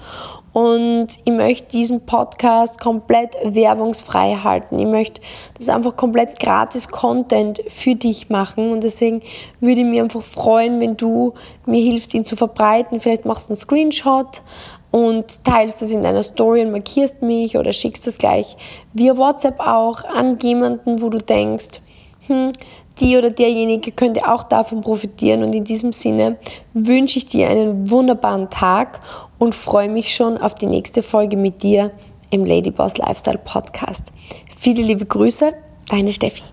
Und 0.53 1.07
ich 1.23 1.31
möchte 1.31 1.67
diesen 1.71 2.05
Podcast 2.05 2.79
komplett 2.79 3.35
werbungsfrei 3.43 4.35
halten. 4.43 4.79
Ich 4.79 4.87
möchte 4.87 5.21
das 5.57 5.69
einfach 5.69 5.95
komplett 5.95 6.39
gratis 6.39 6.89
Content 6.89 7.61
für 7.67 7.95
dich 7.95 8.29
machen. 8.29 8.69
Und 8.71 8.83
deswegen 8.83 9.21
würde 9.61 9.81
ich 9.81 9.87
mich 9.87 10.01
einfach 10.01 10.23
freuen, 10.23 10.81
wenn 10.81 10.97
du 10.97 11.33
mir 11.65 11.81
hilfst, 11.81 12.13
ihn 12.13 12.25
zu 12.25 12.35
verbreiten. 12.35 12.99
Vielleicht 12.99 13.25
machst 13.25 13.49
du 13.49 13.53
einen 13.53 13.59
Screenshot 13.59 14.41
und 14.91 15.43
teilst 15.45 15.81
das 15.81 15.91
in 15.91 16.03
deiner 16.03 16.23
Story 16.23 16.61
und 16.63 16.71
markierst 16.71 17.21
mich 17.21 17.57
oder 17.57 17.71
schickst 17.71 18.05
das 18.05 18.17
gleich 18.17 18.57
via 18.91 19.15
WhatsApp 19.15 19.59
auch 19.61 20.03
an 20.03 20.37
jemanden, 20.39 21.01
wo 21.01 21.09
du 21.09 21.19
denkst, 21.19 21.79
hm, 22.27 22.51
die 22.99 23.17
oder 23.17 23.29
derjenige 23.29 23.91
könnte 23.91 24.29
auch 24.29 24.43
davon 24.43 24.81
profitieren. 24.81 25.43
Und 25.43 25.53
in 25.53 25.63
diesem 25.63 25.93
Sinne 25.93 26.37
wünsche 26.73 27.19
ich 27.19 27.25
dir 27.25 27.49
einen 27.49 27.89
wunderbaren 27.89 28.49
Tag 28.49 28.99
und 29.41 29.55
freue 29.55 29.89
mich 29.89 30.13
schon 30.13 30.37
auf 30.37 30.53
die 30.53 30.67
nächste 30.67 31.01
Folge 31.01 31.35
mit 31.35 31.63
dir 31.63 31.89
im 32.29 32.45
Ladyboss 32.45 32.99
Lifestyle 32.99 33.39
Podcast. 33.39 34.11
Viele 34.55 34.83
liebe 34.83 35.03
Grüße, 35.03 35.55
deine 35.89 36.13
Steffi. 36.13 36.43